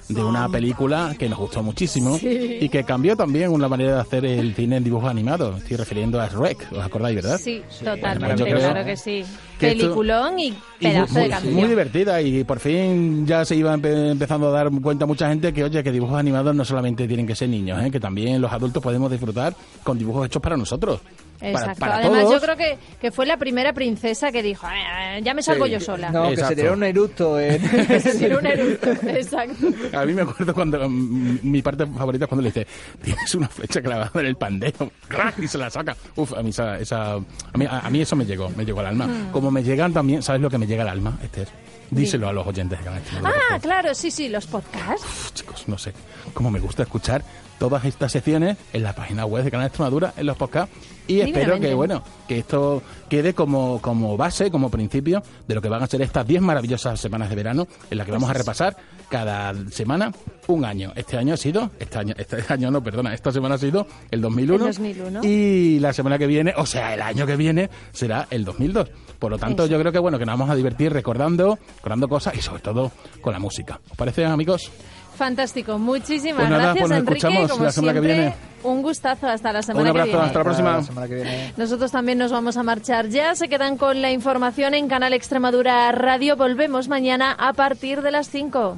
de 0.09 0.23
una 0.23 0.49
película 0.49 1.15
que 1.17 1.29
nos 1.29 1.39
gustó 1.39 1.63
muchísimo 1.63 2.17
Sí. 2.17 2.57
y 2.61 2.69
que 2.69 2.83
cambió 2.83 3.15
también 3.15 3.51
una 3.51 3.67
manera 3.67 3.95
de 3.95 4.01
hacer 4.01 4.25
el 4.25 4.53
cine 4.53 4.77
en 4.77 4.83
dibujos 4.83 5.09
animados. 5.09 5.57
Estoy 5.61 5.77
refiriendo 5.77 6.19
a 6.21 6.27
Shrek, 6.27 6.71
¿os 6.71 6.79
acordáis, 6.83 7.15
verdad? 7.15 7.39
Sí, 7.41 7.61
Bueno, 7.81 7.95
totalmente, 7.95 8.37
yo 8.37 8.45
creo 8.45 8.57
claro 8.59 8.85
que 8.85 8.97
sí. 8.97 9.23
que 9.59 9.67
Peliculón 9.67 10.39
y 10.39 10.47
Y 10.47 10.53
pedazo 10.79 11.13
muy, 11.13 11.23
de 11.23 11.29
canción. 11.29 11.53
muy 11.53 11.67
divertida 11.69 12.21
y 12.21 12.43
por 12.43 12.59
fin 12.59 13.25
ya 13.25 13.45
se 13.45 13.55
iba 13.55 13.75
empe- 13.75 14.11
empezando 14.11 14.47
a 14.49 14.51
dar 14.51 14.69
cuenta 14.81 15.05
mucha 15.05 15.29
gente 15.29 15.53
que, 15.53 15.63
oye, 15.63 15.83
que 15.83 15.91
dibujos 15.91 16.17
animados 16.17 16.53
no 16.55 16.65
solamente 16.65 17.07
tienen 17.07 17.25
que 17.25 17.35
ser 17.35 17.49
niños, 17.49 17.81
¿eh? 17.83 17.89
que 17.89 17.99
también 17.99 18.41
los 18.41 18.51
adultos 18.51 18.83
podemos 18.83 19.09
disfrutar 19.09 19.55
con 19.83 19.97
dibujos 19.97 20.25
hechos 20.25 20.41
para 20.41 20.57
nosotros. 20.57 20.99
Para- 21.51 21.59
Exacto. 21.59 21.79
para 21.79 21.95
Además, 21.97 22.21
todos. 22.21 22.33
yo 22.33 22.41
creo 22.41 22.55
que, 22.57 22.77
que 23.01 23.11
fue 23.11 23.25
la 23.25 23.37
primera 23.37 23.73
princesa 23.73 24.31
que 24.31 24.41
dijo, 24.41 24.65
"Eh, 24.67 25.21
ya 25.23 25.33
me 25.33 25.43
salgo 25.43 25.65
Sí. 25.65 25.71
yo 25.71 25.79
sola. 25.79 26.09
No, 26.09 26.23
que 26.23 26.27
se 26.29 26.33
Exacto. 26.41 26.55
tiró 26.55 26.73
un 26.73 26.83
eructo 26.83 27.39
en... 27.39 27.61
Se 28.01 28.15
tiró 28.17 28.39
un 28.39 28.45
eructo, 28.47 28.89
exacto. 29.09 29.67
A 29.97 30.05
mí 30.05 30.13
me 30.13 30.21
acuerdo 30.21 30.53
cuando 30.53 30.89
mm, 30.89 31.39
mi 31.43 31.61
parte 31.61 31.85
favorita 31.85 32.25
es 32.25 32.29
cuando 32.29 32.41
le 32.43 32.49
dice 32.49 32.65
tienes 33.03 33.35
una 33.35 33.47
flecha 33.49 33.81
clavada 33.81 34.11
en 34.21 34.25
el 34.25 34.35
pandero 34.35 34.91
¡crack! 35.07 35.39
y 35.39 35.47
se 35.47 35.57
la 35.57 35.69
saca. 35.69 35.95
Uf, 36.15 36.33
a 36.33 36.41
mí 36.41 36.49
esa, 36.51 36.77
esa- 36.79 37.15
a 37.15 37.57
mí, 37.57 37.65
a, 37.65 37.79
a 37.79 37.89
mí 37.89 38.01
eso 38.01 38.15
me 38.15 38.25
llegó, 38.25 38.49
me 38.55 38.63
llegó 38.65 38.79
al 38.79 38.87
alma. 38.87 39.07
Mm. 39.07 39.31
Como 39.31 39.51
me 39.51 39.63
llegan 39.63 39.91
también, 39.93 40.23
¿sabes 40.23 40.41
lo 40.41 40.49
que 40.49 40.57
me 40.57 40.65
llega 40.67 40.83
al 40.83 40.89
alma, 40.89 41.17
Esther? 41.23 41.47
Díselo 41.91 42.27
a 42.27 42.33
los 42.33 42.47
oyentes 42.47 42.79
de 42.79 42.85
Canal 42.85 43.01
Ah, 43.23 43.59
claro, 43.59 43.93
sí, 43.93 44.09
sí, 44.09 44.27
los 44.29 44.47
podcasts. 44.47 45.03
favor, 45.05 45.33
chicos, 45.33 45.63
no 45.67 45.77
sé. 45.77 45.93
Cómo 46.33 46.49
me 46.49 46.59
gusta 46.59 46.83
escuchar 46.83 47.23
todas 47.63 47.85
estas 47.85 48.11
secciones 48.11 48.57
en 48.73 48.83
la 48.83 48.91
página 48.91 49.25
web 49.25 49.45
de 49.45 49.49
Canal 49.49 49.67
Extremadura, 49.67 50.13
en 50.17 50.25
los 50.25 50.35
podcasts. 50.35 50.75
Y 51.07 51.21
espero 51.21 51.61
que, 51.61 51.73
bueno, 51.73 52.03
que 52.27 52.39
esto 52.39 52.83
quede 53.07 53.33
como, 53.33 53.79
como 53.81 54.17
base, 54.17 54.51
como 54.51 54.69
principio 54.69 55.23
de 55.47 55.55
lo 55.55 55.61
que 55.61 55.69
van 55.69 55.81
a 55.81 55.87
ser 55.87 56.01
estas 56.01 56.27
10 56.27 56.41
maravillosas 56.41 56.99
semanas 56.99 57.29
de 57.29 57.37
verano 57.37 57.65
en 57.89 57.97
las 57.97 58.05
que 58.05 58.11
vamos 58.11 58.29
a 58.29 58.33
repasar 58.33 58.75
cada 59.07 59.53
semana 59.71 60.11
un 60.47 60.65
año. 60.65 60.91
Este 60.97 61.17
año 61.17 61.35
ha 61.35 61.37
sido, 61.37 61.71
este 61.79 61.99
año, 61.99 62.13
este 62.17 62.43
año 62.49 62.69
no, 62.69 62.83
perdona, 62.83 63.13
esta 63.13 63.31
semana 63.31 63.55
ha 63.55 63.57
sido 63.57 63.87
el 64.11 64.19
2001. 64.19 64.55
El 64.55 64.73
2001. 64.73 65.23
Y 65.23 65.79
la 65.79 65.93
semana 65.93 66.17
que 66.17 66.27
viene, 66.27 66.53
o 66.57 66.65
sea, 66.65 66.93
el 66.93 67.01
año 67.01 67.25
que 67.25 67.37
viene 67.37 67.69
será 67.93 68.27
el 68.29 68.43
2002. 68.43 68.89
Por 69.19 69.31
lo 69.31 69.37
tanto, 69.37 69.67
yo 69.67 69.79
creo 69.79 69.93
que 69.93 69.99
bueno, 69.99 70.19
que 70.19 70.25
nos 70.25 70.33
vamos 70.33 70.49
a 70.49 70.55
divertir 70.55 70.91
recordando, 70.91 71.57
recordando 71.77 72.09
cosas 72.09 72.35
y 72.35 72.41
sobre 72.41 72.61
todo 72.61 72.91
con 73.21 73.31
la 73.31 73.39
música. 73.39 73.79
¿Os 73.89 73.95
parece, 73.95 74.25
amigos? 74.25 74.69
Fantástico, 75.17 75.77
muchísimas 75.77 76.39
Pues 76.41 76.49
nada, 76.49 76.63
gracias, 76.63 76.81
pues 76.81 76.89
nos 76.89 76.99
Enrique. 76.99 77.17
escuchamos 77.27 77.51
Como 77.51 77.63
la 77.65 77.71
semana 77.71 77.93
que 77.93 77.99
siempre, 77.99 78.17
viene. 78.23 78.35
un 78.63 78.81
gustazo. 78.81 79.27
Hasta 79.27 79.53
la 79.53 79.61
semana 79.61 79.81
Un 79.83 79.87
abrazo, 79.89 80.05
que 80.07 80.11
viene. 80.13 80.25
hasta 80.27 80.39
la 80.39 80.43
próxima. 80.43 80.71
La 80.77 80.83
semana 80.83 81.07
que 81.07 81.15
viene. 81.15 81.53
Nosotros 81.57 81.91
también 81.91 82.17
nos 82.17 82.31
vamos 82.31 82.57
a 82.57 82.63
marchar 82.63 83.09
ya. 83.09 83.35
Se 83.35 83.47
quedan 83.47 83.77
con 83.77 84.01
la 84.01 84.11
información 84.11 84.73
en 84.73 84.87
Canal 84.87 85.13
Extremadura 85.13 85.91
Radio. 85.91 86.35
Volvemos 86.35 86.87
mañana 86.87 87.31
a 87.37 87.53
partir 87.53 88.01
de 88.01 88.11
las 88.11 88.27
5. 88.29 88.77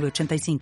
906985. 0.00 0.58